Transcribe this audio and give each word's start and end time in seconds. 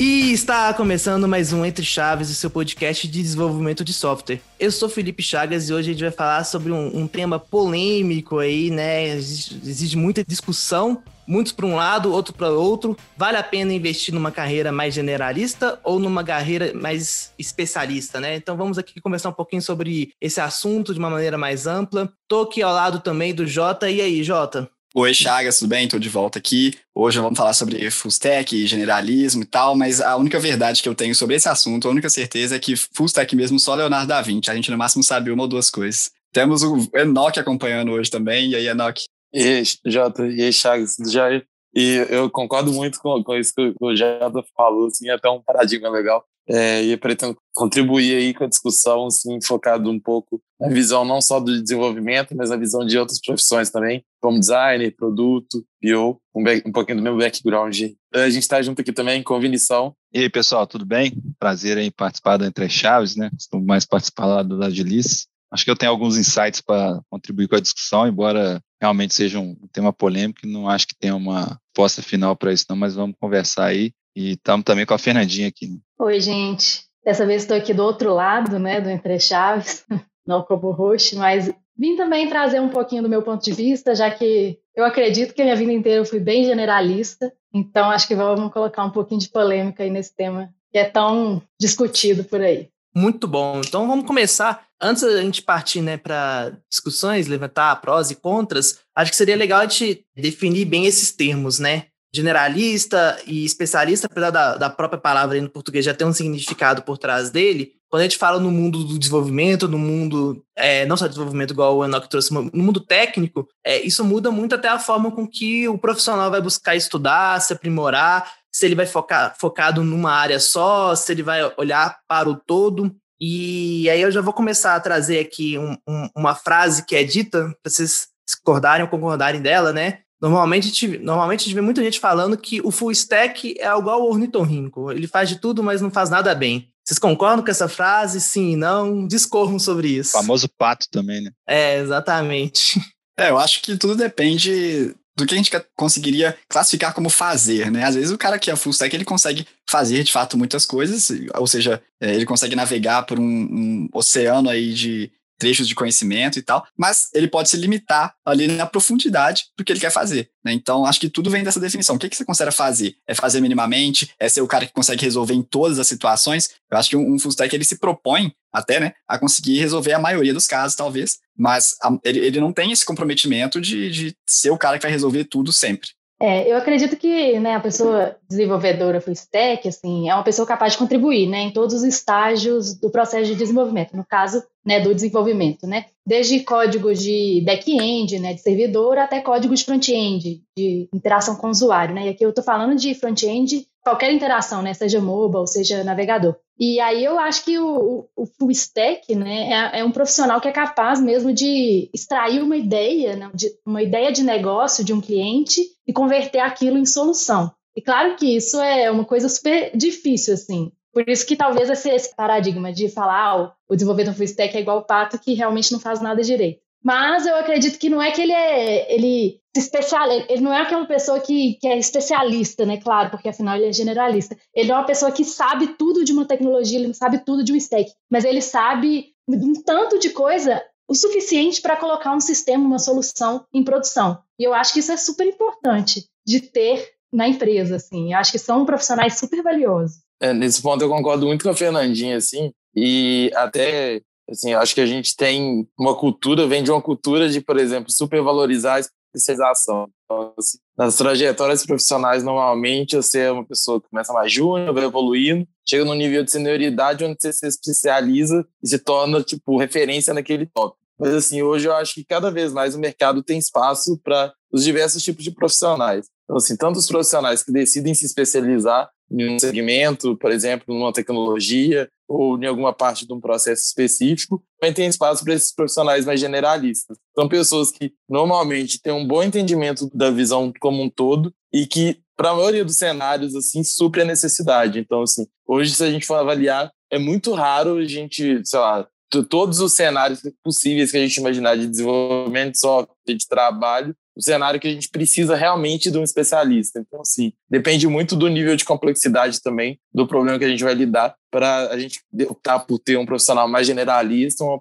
E 0.00 0.32
está 0.32 0.72
começando 0.74 1.26
mais 1.26 1.52
um 1.52 1.64
Entre 1.64 1.84
Chaves, 1.84 2.30
o 2.30 2.34
seu 2.34 2.50
podcast 2.50 3.08
de 3.08 3.22
desenvolvimento 3.22 3.84
de 3.84 3.92
software. 3.92 4.40
Eu 4.60 4.70
sou 4.70 4.88
Felipe 4.88 5.22
Chagas 5.22 5.68
e 5.68 5.72
hoje 5.72 5.90
a 5.90 5.92
gente 5.92 6.02
vai 6.02 6.10
falar 6.10 6.44
sobre 6.44 6.70
um, 6.70 6.98
um 6.98 7.06
tema 7.06 7.38
polêmico 7.38 8.38
aí, 8.38 8.70
né? 8.70 9.08
Exige, 9.08 9.60
exige 9.64 9.96
muita 9.96 10.22
discussão, 10.24 11.02
muitos 11.28 11.52
para 11.52 11.66
um 11.66 11.76
lado, 11.76 12.10
outro 12.10 12.32
para 12.32 12.50
outro. 12.50 12.96
Vale 13.16 13.36
a 13.36 13.42
pena 13.42 13.74
investir 13.74 14.14
numa 14.14 14.32
carreira 14.32 14.72
mais 14.72 14.94
generalista 14.94 15.78
ou 15.84 15.98
numa 15.98 16.24
carreira 16.24 16.72
mais 16.74 17.32
especialista, 17.38 18.18
né? 18.18 18.34
Então 18.36 18.56
vamos 18.56 18.78
aqui 18.78 18.98
conversar 19.00 19.28
um 19.28 19.34
pouquinho 19.34 19.60
sobre 19.60 20.12
esse 20.20 20.40
assunto 20.40 20.94
de 20.94 20.98
uma 20.98 21.10
maneira 21.10 21.36
mais 21.36 21.66
ampla. 21.66 22.10
Tô 22.26 22.40
aqui 22.40 22.62
ao 22.62 22.72
lado 22.72 23.00
também 23.00 23.34
do 23.34 23.46
Jota. 23.46 23.90
E 23.90 24.00
aí, 24.00 24.24
Jota? 24.24 24.70
Oi, 24.94 25.12
Chagas, 25.12 25.58
tudo 25.58 25.68
bem? 25.68 25.84
Estou 25.84 26.00
de 26.00 26.08
volta 26.08 26.38
aqui. 26.38 26.74
Hoje 26.94 27.20
vamos 27.20 27.36
falar 27.36 27.52
sobre 27.52 27.90
full 27.90 28.08
stack, 28.08 28.66
generalismo 28.66 29.42
e 29.42 29.44
tal, 29.46 29.76
mas 29.76 30.00
a 30.00 30.16
única 30.16 30.40
verdade 30.40 30.82
que 30.82 30.88
eu 30.88 30.94
tenho 30.94 31.14
sobre 31.14 31.36
esse 31.36 31.46
assunto, 31.46 31.86
a 31.86 31.90
única 31.90 32.08
certeza 32.08 32.56
é 32.56 32.58
que 32.58 32.74
full 32.74 33.06
stack 33.06 33.36
mesmo 33.36 33.60
só 33.60 33.74
Leonardo 33.74 34.08
da 34.08 34.22
Vinci. 34.22 34.50
A 34.50 34.54
gente 34.54 34.70
no 34.70 34.78
máximo 34.78 35.04
sabe 35.04 35.30
uma 35.30 35.42
ou 35.42 35.48
duas 35.48 35.70
coisas. 35.70 36.10
Temos 36.32 36.62
o 36.62 36.88
Enoch 36.94 37.38
acompanhando 37.38 37.92
hoje 37.92 38.10
também. 38.10 38.50
E 38.50 38.56
aí, 38.56 38.66
Enoch? 38.66 39.04
E 39.32 39.62
Jota, 39.86 40.26
e 40.26 40.42
aí, 40.42 40.52
Chagas, 40.52 40.96
já 41.10 41.28
e 41.74 42.06
eu 42.08 42.30
concordo 42.30 42.72
muito 42.72 42.98
com, 43.00 43.22
com 43.22 43.36
isso 43.36 43.52
que 43.54 43.74
o 43.80 43.94
Jota 43.94 44.42
falou, 44.56 44.86
assim, 44.86 45.08
é 45.08 45.12
até 45.12 45.28
um 45.28 45.42
paradigma 45.42 45.88
legal. 45.88 46.24
É, 46.50 46.82
e 46.82 46.96
pretendo 46.96 47.36
contribuir 47.54 48.16
aí 48.16 48.32
com 48.32 48.44
a 48.44 48.48
discussão, 48.48 49.06
assim, 49.06 49.38
focado 49.44 49.90
um 49.90 50.00
pouco 50.00 50.40
na 50.58 50.68
visão 50.70 51.04
não 51.04 51.20
só 51.20 51.38
do 51.38 51.62
desenvolvimento, 51.62 52.34
mas 52.34 52.48
na 52.48 52.56
visão 52.56 52.86
de 52.86 52.98
outras 52.98 53.20
profissões 53.20 53.68
também, 53.68 54.02
como 54.18 54.40
design, 54.40 54.90
produto, 54.90 55.62
PO, 55.82 56.18
um, 56.34 56.42
um 56.66 56.72
pouquinho 56.72 56.96
do 56.96 57.02
meu 57.02 57.18
background. 57.18 57.78
A 58.14 58.30
gente 58.30 58.42
está 58.42 58.62
junto 58.62 58.80
aqui 58.80 58.92
também 58.92 59.22
com 59.22 59.38
Vinição. 59.38 59.94
E 60.10 60.20
aí, 60.20 60.30
pessoal, 60.30 60.66
tudo 60.66 60.86
bem? 60.86 61.12
Prazer 61.38 61.76
em 61.76 61.90
participar 61.90 62.38
do 62.38 62.46
Entre 62.46 62.68
Chaves, 62.70 63.14
né? 63.14 63.28
Costumo 63.30 63.66
mais 63.66 63.84
participar 63.84 64.24
lá 64.24 64.42
do 64.42 64.56
Liz. 64.56 65.28
Acho 65.50 65.64
que 65.64 65.70
eu 65.70 65.76
tenho 65.76 65.90
alguns 65.90 66.16
insights 66.16 66.60
para 66.60 67.00
contribuir 67.10 67.48
com 67.48 67.56
a 67.56 67.60
discussão, 67.60 68.06
embora 68.06 68.60
realmente 68.80 69.14
seja 69.14 69.38
um 69.38 69.56
tema 69.72 69.92
polêmico, 69.92 70.46
não 70.46 70.68
acho 70.68 70.86
que 70.86 70.96
tenha 70.98 71.16
uma 71.16 71.58
resposta 71.68 72.02
final 72.02 72.36
para 72.36 72.52
isso 72.52 72.66
não, 72.68 72.76
mas 72.76 72.94
vamos 72.94 73.16
conversar 73.20 73.66
aí. 73.66 73.92
E 74.14 74.32
estamos 74.32 74.64
também 74.64 74.84
com 74.84 74.94
a 74.94 74.98
Fernandinha 74.98 75.48
aqui. 75.48 75.68
Né? 75.68 75.78
Oi, 76.00 76.20
gente. 76.20 76.84
Dessa 77.04 77.24
vez 77.24 77.42
estou 77.42 77.56
aqui 77.56 77.72
do 77.72 77.82
outro 77.82 78.12
lado, 78.12 78.58
né, 78.58 78.80
do 78.80 78.90
Entre 78.90 79.18
Chaves, 79.18 79.84
não 80.26 80.42
como 80.42 80.72
host, 80.72 81.16
mas 81.16 81.50
vim 81.76 81.96
também 81.96 82.28
trazer 82.28 82.60
um 82.60 82.68
pouquinho 82.68 83.02
do 83.02 83.08
meu 83.08 83.22
ponto 83.22 83.42
de 83.42 83.52
vista, 83.52 83.94
já 83.94 84.10
que 84.10 84.58
eu 84.74 84.84
acredito 84.84 85.32
que 85.32 85.40
a 85.40 85.44
minha 85.44 85.56
vida 85.56 85.72
inteira 85.72 86.00
eu 86.00 86.04
fui 86.04 86.20
bem 86.20 86.44
generalista, 86.44 87.32
então 87.54 87.90
acho 87.90 88.06
que 88.06 88.14
vamos 88.14 88.52
colocar 88.52 88.84
um 88.84 88.90
pouquinho 88.90 89.20
de 89.20 89.28
polêmica 89.28 89.82
aí 89.82 89.90
nesse 89.90 90.14
tema 90.14 90.52
que 90.70 90.78
é 90.78 90.84
tão 90.84 91.42
discutido 91.58 92.24
por 92.24 92.40
aí. 92.40 92.68
Muito 92.94 93.26
bom. 93.26 93.60
Então 93.64 93.86
vamos 93.86 94.06
começar. 94.06 94.66
Antes 94.80 95.02
da 95.02 95.20
gente 95.22 95.42
partir 95.42 95.80
né, 95.80 95.96
para 95.96 96.56
discussões, 96.70 97.26
levantar 97.26 97.80
prós 97.80 98.10
e 98.10 98.14
contras, 98.14 98.78
acho 98.94 99.10
que 99.10 99.16
seria 99.16 99.36
legal 99.36 99.60
a 99.60 99.66
gente 99.66 100.04
definir 100.16 100.64
bem 100.64 100.86
esses 100.86 101.10
termos, 101.10 101.58
né? 101.58 101.86
generalista 102.12 103.20
e 103.26 103.44
especialista, 103.44 104.06
apesar 104.06 104.30
da, 104.30 104.56
da 104.56 104.70
própria 104.70 104.98
palavra 104.98 105.36
aí 105.36 105.40
no 105.40 105.50
português 105.50 105.84
já 105.84 105.92
ter 105.92 106.04
um 106.04 106.12
significado 106.12 106.82
por 106.82 106.96
trás 106.96 107.30
dele, 107.30 107.72
quando 107.90 108.00
a 108.00 108.04
gente 108.04 108.18
fala 108.18 108.38
no 108.38 108.50
mundo 108.50 108.84
do 108.84 108.98
desenvolvimento, 108.98 109.66
no 109.66 109.78
mundo, 109.78 110.44
é, 110.56 110.84
não 110.84 110.96
só 110.96 111.06
desenvolvimento 111.06 111.52
igual 111.52 111.76
o 111.76 111.84
Enoch 111.84 112.08
trouxe, 112.08 112.32
no 112.32 112.50
mundo 112.52 112.80
técnico, 112.80 113.48
é, 113.64 113.80
isso 113.80 114.04
muda 114.04 114.30
muito 114.30 114.54
até 114.54 114.68
a 114.68 114.78
forma 114.78 115.10
com 115.10 115.26
que 115.26 115.66
o 115.68 115.78
profissional 115.78 116.30
vai 116.30 116.40
buscar 116.40 116.76
estudar, 116.76 117.40
se 117.40 117.52
aprimorar, 117.52 118.30
se 118.52 118.66
ele 118.66 118.74
vai 118.74 118.86
focar 118.86 119.34
focado 119.38 119.82
numa 119.82 120.12
área 120.12 120.38
só, 120.38 120.94
se 120.94 121.12
ele 121.12 121.22
vai 121.22 121.40
olhar 121.56 121.98
para 122.06 122.28
o 122.28 122.36
todo. 122.36 122.94
E 123.20 123.88
aí 123.90 124.00
eu 124.00 124.10
já 124.10 124.20
vou 124.20 124.32
começar 124.32 124.74
a 124.74 124.80
trazer 124.80 125.18
aqui 125.18 125.58
um, 125.58 125.76
um, 125.88 126.08
uma 126.16 126.34
frase 126.34 126.84
que 126.84 126.94
é 126.94 127.02
dita, 127.02 127.54
para 127.62 127.70
vocês 127.70 128.08
discordarem 128.26 128.84
ou 128.84 128.90
concordarem 128.90 129.40
dela, 129.40 129.72
né? 129.72 130.00
Normalmente 130.20 130.64
a, 130.64 130.68
gente, 130.68 130.98
normalmente 130.98 131.40
a 131.40 131.44
gente 131.44 131.54
vê 131.54 131.60
muita 131.60 131.82
gente 131.82 132.00
falando 132.00 132.36
que 132.36 132.60
o 132.62 132.70
full 132.70 132.90
stack 132.90 133.54
é 133.58 133.66
igual 133.66 134.00
ao 134.00 134.08
ornitorrinco. 134.08 134.90
Ele 134.90 135.06
faz 135.06 135.28
de 135.28 135.36
tudo, 135.36 135.62
mas 135.62 135.80
não 135.80 135.90
faz 135.90 136.10
nada 136.10 136.34
bem. 136.34 136.68
Vocês 136.84 136.98
concordam 136.98 137.44
com 137.44 137.50
essa 137.50 137.68
frase? 137.68 138.20
Sim 138.20 138.52
e 138.52 138.56
não? 138.56 139.06
Discorram 139.06 139.58
sobre 139.58 139.88
isso. 139.88 140.16
O 140.16 140.20
famoso 140.20 140.48
pato 140.48 140.88
também, 140.90 141.20
né? 141.20 141.30
É, 141.46 141.78
exatamente. 141.78 142.80
É, 143.20 143.30
eu 143.30 143.38
acho 143.38 143.60
que 143.62 143.76
tudo 143.76 143.96
depende 143.96 144.94
do 145.18 145.26
que 145.26 145.34
a 145.34 145.36
gente 145.36 145.50
conseguiria 145.76 146.38
classificar 146.48 146.94
como 146.94 147.10
fazer, 147.10 147.70
né? 147.70 147.84
Às 147.84 147.96
vezes 147.96 148.10
o 148.12 148.18
cara 148.18 148.38
que 148.38 148.50
é 148.50 148.56
full 148.56 148.70
stack, 148.70 148.94
ele 148.94 149.04
consegue 149.04 149.46
fazer, 149.68 150.04
de 150.04 150.12
fato, 150.12 150.38
muitas 150.38 150.64
coisas, 150.64 151.10
ou 151.34 151.46
seja, 151.46 151.82
é, 152.00 152.14
ele 152.14 152.24
consegue 152.24 152.54
navegar 152.54 153.02
por 153.02 153.18
um, 153.18 153.24
um 153.24 153.88
oceano 153.92 154.48
aí 154.48 154.72
de 154.72 155.10
trechos 155.38 155.68
de 155.68 155.74
conhecimento 155.74 156.38
e 156.38 156.42
tal, 156.42 156.66
mas 156.76 157.08
ele 157.14 157.28
pode 157.28 157.48
se 157.48 157.56
limitar 157.56 158.14
ali 158.26 158.48
na 158.48 158.66
profundidade 158.66 159.44
do 159.56 159.64
que 159.64 159.72
ele 159.72 159.80
quer 159.80 159.92
fazer. 159.92 160.28
Né? 160.44 160.52
Então, 160.52 160.84
acho 160.84 160.98
que 160.98 161.08
tudo 161.08 161.30
vem 161.30 161.44
dessa 161.44 161.60
definição. 161.60 161.96
O 161.96 161.98
que, 161.98 162.08
que 162.08 162.16
você 162.16 162.24
considera 162.24 162.50
fazer? 162.50 162.96
É 163.06 163.14
fazer 163.14 163.40
minimamente? 163.40 164.10
É 164.18 164.28
ser 164.28 164.40
o 164.40 164.48
cara 164.48 164.66
que 164.66 164.72
consegue 164.72 165.04
resolver 165.04 165.34
em 165.34 165.42
todas 165.42 165.78
as 165.78 165.86
situações? 165.86 166.50
Eu 166.70 166.76
acho 166.76 166.90
que 166.90 166.96
um, 166.96 167.14
um 167.14 167.18
full 167.18 167.30
stack 167.30 167.54
ele 167.54 167.64
se 167.64 167.78
propõe 167.78 168.32
até, 168.52 168.80
né, 168.80 168.92
a 169.06 169.18
conseguir 169.18 169.60
resolver 169.60 169.92
a 169.92 169.98
maioria 169.98 170.34
dos 170.34 170.46
casos, 170.46 170.74
talvez, 170.74 171.18
mas 171.38 171.76
a, 171.82 171.96
ele, 172.04 172.18
ele 172.18 172.40
não 172.40 172.52
tem 172.52 172.72
esse 172.72 172.84
comprometimento 172.84 173.60
de, 173.60 173.90
de 173.90 174.16
ser 174.28 174.50
o 174.50 174.58
cara 174.58 174.76
que 174.76 174.82
vai 174.82 174.92
resolver 174.92 175.24
tudo 175.24 175.52
sempre. 175.52 175.90
É, 176.20 176.50
eu 176.50 176.56
acredito 176.56 176.96
que 176.96 177.38
né, 177.38 177.54
a 177.54 177.60
pessoa 177.60 178.16
desenvolvedora 178.28 179.00
full 179.00 179.12
stack 179.12 179.68
assim, 179.68 180.08
é 180.08 180.14
uma 180.14 180.24
pessoa 180.24 180.44
capaz 180.44 180.72
de 180.72 180.78
contribuir 180.78 181.28
né, 181.28 181.42
em 181.42 181.52
todos 181.52 181.76
os 181.76 181.84
estágios 181.84 182.74
do 182.74 182.90
processo 182.90 183.26
de 183.26 183.36
desenvolvimento, 183.36 183.96
no 183.96 184.04
caso 184.04 184.42
né, 184.66 184.80
do 184.80 184.92
desenvolvimento, 184.92 185.64
né? 185.64 185.84
desde 186.08 186.40
códigos 186.40 187.00
de 187.00 187.42
back-end, 187.44 188.18
né, 188.18 188.32
de 188.32 188.40
servidor, 188.40 188.96
até 188.96 189.20
códigos 189.20 189.60
front-end, 189.60 190.42
de 190.56 190.88
interação 190.92 191.36
com 191.36 191.48
o 191.48 191.50
usuário. 191.50 191.94
Né? 191.94 192.06
E 192.06 192.08
aqui 192.08 192.24
eu 192.24 192.30
estou 192.30 192.42
falando 192.42 192.74
de 192.74 192.94
front-end, 192.94 193.66
qualquer 193.88 194.12
interação, 194.12 194.60
né, 194.60 194.74
seja 194.74 195.00
mobile, 195.00 195.46
seja 195.46 195.82
navegador. 195.82 196.36
E 196.58 196.78
aí 196.80 197.04
eu 197.04 197.18
acho 197.18 197.44
que 197.44 197.58
o, 197.58 198.06
o 198.14 198.26
full 198.26 198.50
stack 198.50 199.14
né, 199.14 199.50
é, 199.50 199.80
é, 199.80 199.84
um 199.84 199.90
profissional 199.90 200.40
que 200.40 200.48
é 200.48 200.52
capaz 200.52 201.00
mesmo 201.00 201.32
de 201.32 201.88
extrair 201.94 202.42
uma 202.42 202.56
ideia, 202.56 203.16
né, 203.16 203.30
de, 203.32 203.50
uma 203.64 203.82
ideia 203.82 204.12
de 204.12 204.22
negócio 204.22 204.84
de 204.84 204.92
um 204.92 205.00
cliente 205.00 205.62
e 205.86 205.92
converter 205.92 206.40
aquilo 206.40 206.76
em 206.76 206.84
solução. 206.84 207.50
E 207.74 207.80
claro 207.80 208.16
que 208.16 208.36
isso 208.36 208.60
é 208.60 208.90
uma 208.90 209.04
coisa 209.04 209.28
super 209.28 209.70
difícil, 209.74 210.34
assim. 210.34 210.72
Por 210.92 211.08
isso 211.08 211.24
que 211.24 211.36
talvez 211.36 211.70
esse, 211.70 211.88
esse 211.90 212.14
paradigma 212.14 212.72
de 212.72 212.88
falar 212.88 213.40
oh, 213.40 213.72
o 213.72 213.76
desenvolvedor 213.76 214.14
full 214.14 214.24
stack 214.24 214.56
é 214.56 214.60
igual 214.60 214.78
o 214.78 214.84
pato 214.84 215.18
que 215.18 215.34
realmente 215.34 215.72
não 215.72 215.78
faz 215.78 216.00
nada 216.00 216.22
direito. 216.22 216.60
Mas 216.82 217.26
eu 217.26 217.36
acredito 217.36 217.78
que 217.78 217.90
não 217.90 218.00
é 218.00 218.10
que 218.10 218.22
ele 218.22 218.32
é 218.32 218.94
ele 218.94 219.40
especial, 219.56 220.08
ele 220.10 220.40
não 220.40 220.52
é 220.52 220.60
aquela 220.60 220.86
pessoa 220.86 221.18
que, 221.18 221.54
que 221.60 221.66
é 221.66 221.76
especialista, 221.76 222.64
né? 222.64 222.76
Claro, 222.76 223.10
porque 223.10 223.28
afinal 223.28 223.56
ele 223.56 223.66
é 223.66 223.72
generalista. 223.72 224.36
Ele 224.54 224.70
é 224.70 224.74
uma 224.74 224.86
pessoa 224.86 225.10
que 225.10 225.24
sabe 225.24 225.74
tudo 225.76 226.04
de 226.04 226.12
uma 226.12 226.24
tecnologia, 226.24 226.78
ele 226.78 226.86
não 226.86 226.94
sabe 226.94 227.18
tudo 227.24 227.42
de 227.42 227.52
um 227.52 227.56
stack, 227.56 227.90
mas 228.10 228.24
ele 228.24 228.40
sabe 228.40 229.12
um 229.28 229.54
tanto 229.54 229.98
de 229.98 230.10
coisa 230.10 230.62
o 230.88 230.94
suficiente 230.94 231.60
para 231.60 231.76
colocar 231.76 232.14
um 232.14 232.20
sistema, 232.20 232.64
uma 232.64 232.78
solução 232.78 233.44
em 233.52 233.62
produção. 233.62 234.18
E 234.38 234.44
eu 234.44 234.54
acho 234.54 234.72
que 234.72 234.80
isso 234.80 234.90
é 234.90 234.96
super 234.96 235.26
importante 235.26 236.06
de 236.26 236.40
ter 236.40 236.88
na 237.12 237.28
empresa, 237.28 237.76
assim. 237.76 238.12
Eu 238.12 238.18
acho 238.18 238.32
que 238.32 238.38
são 238.38 238.64
profissionais 238.64 239.18
super 239.18 239.42
valiosos. 239.42 239.98
É, 240.20 240.32
nesse 240.32 240.62
ponto 240.62 240.82
eu 240.82 240.88
concordo 240.88 241.26
muito 241.26 241.42
com 241.44 241.50
a 241.50 241.54
Fernandinha, 241.54 242.16
assim, 242.16 242.52
e 242.74 243.30
até, 243.34 244.00
assim, 244.28 244.52
eu 244.52 244.58
acho 244.58 244.74
que 244.74 244.80
a 244.80 244.86
gente 244.86 245.16
tem 245.16 245.68
uma 245.78 245.94
cultura, 245.96 246.46
vem 246.46 246.62
de 246.62 246.70
uma 246.70 246.82
cultura 246.82 247.28
de, 247.28 247.40
por 247.40 247.58
exemplo, 247.58 247.90
supervalorizar 247.90 248.76
a 248.76 248.80
especialização. 248.80 249.88
Então, 250.04 250.34
assim, 250.38 250.58
nas 250.76 250.96
trajetórias 250.96 251.64
profissionais, 251.64 252.22
normalmente, 252.22 252.96
você 252.96 253.20
é 253.20 253.32
uma 253.32 253.44
pessoa 253.44 253.80
que 253.80 253.88
começa 253.88 254.12
mais 254.12 254.32
júnior, 254.32 254.72
vai 254.72 254.84
evoluindo, 254.84 255.46
chega 255.68 255.84
num 255.84 255.94
nível 255.94 256.22
de 256.24 256.30
senioridade 256.30 257.04
onde 257.04 257.16
você 257.20 257.32
se 257.32 257.46
especializa 257.46 258.46
e 258.62 258.68
se 258.68 258.78
torna, 258.78 259.22
tipo, 259.22 259.58
referência 259.58 260.14
naquele 260.14 260.46
tópico. 260.46 260.78
Mas, 260.98 261.14
assim, 261.14 261.42
hoje 261.42 261.68
eu 261.68 261.74
acho 261.74 261.94
que 261.94 262.04
cada 262.04 262.30
vez 262.30 262.52
mais 262.52 262.74
o 262.74 262.78
mercado 262.78 263.22
tem 263.22 263.38
espaço 263.38 263.98
para 264.02 264.32
os 264.52 264.64
diversos 264.64 265.02
tipos 265.02 265.22
de 265.22 265.30
profissionais. 265.30 266.06
Então, 266.28 266.36
assim, 266.36 266.56
tanto 266.56 266.78
os 266.78 266.86
profissionais 266.86 267.42
que 267.42 267.50
decidem 267.50 267.94
se 267.94 268.04
especializar 268.04 268.90
em 269.10 269.34
um 269.34 269.38
segmento, 269.38 270.14
por 270.18 270.30
exemplo, 270.30 270.74
numa 270.74 270.92
tecnologia 270.92 271.88
ou 272.06 272.38
em 272.38 272.44
alguma 272.44 272.70
parte 272.70 273.06
de 273.06 273.12
um 273.14 273.20
processo 273.20 273.62
específico, 273.62 274.44
também 274.60 274.74
tem 274.74 274.86
espaço 274.86 275.24
para 275.24 275.32
esses 275.32 275.54
profissionais 275.54 276.04
mais 276.04 276.20
generalistas. 276.20 276.98
São 277.14 277.26
pessoas 277.26 277.70
que 277.70 277.94
normalmente 278.06 278.78
têm 278.80 278.92
um 278.92 279.06
bom 279.06 279.22
entendimento 279.22 279.88
da 279.94 280.10
visão 280.10 280.52
como 280.60 280.82
um 280.82 280.90
todo 280.90 281.32
e 281.50 281.66
que, 281.66 281.98
para 282.14 282.30
a 282.30 282.34
maioria 282.34 282.64
dos 282.64 282.76
cenários, 282.76 283.34
assim, 283.34 283.64
supre 283.64 284.02
a 284.02 284.04
necessidade. 284.04 284.78
Então, 284.78 285.00
assim, 285.02 285.26
hoje, 285.46 285.74
se 285.74 285.82
a 285.82 285.90
gente 285.90 286.06
for 286.06 286.16
avaliar, 286.16 286.70
é 286.90 286.98
muito 286.98 287.32
raro 287.32 287.76
a 287.76 287.84
gente, 287.86 288.42
sei 288.44 288.58
lá, 288.60 288.86
todos 289.30 289.60
os 289.60 289.72
cenários 289.72 290.20
possíveis 290.44 290.90
que 290.90 290.98
a 290.98 291.00
gente 291.00 291.16
imaginar 291.16 291.56
de 291.56 291.66
desenvolvimento 291.66 292.52
de 292.52 292.60
software, 292.60 292.94
de 293.06 293.26
trabalho, 293.26 293.96
o 294.18 294.22
cenário 294.22 294.58
que 294.58 294.66
a 294.66 294.72
gente 294.72 294.88
precisa 294.88 295.36
realmente 295.36 295.92
de 295.92 295.96
um 295.96 296.02
especialista. 296.02 296.80
Então, 296.80 297.00
assim, 297.00 297.32
depende 297.48 297.86
muito 297.86 298.16
do 298.16 298.26
nível 298.26 298.56
de 298.56 298.64
complexidade 298.64 299.40
também 299.40 299.78
do 299.94 300.08
problema 300.08 300.38
que 300.38 300.44
a 300.44 300.48
gente 300.48 300.64
vai 300.64 300.74
lidar 300.74 301.14
para 301.30 301.68
a 301.68 301.78
gente 301.78 302.00
optar 302.28 302.58
por 302.60 302.80
ter 302.80 302.98
um 302.98 303.06
profissional 303.06 303.46
mais 303.48 303.66
generalista 303.66 304.44
ou 304.44 304.60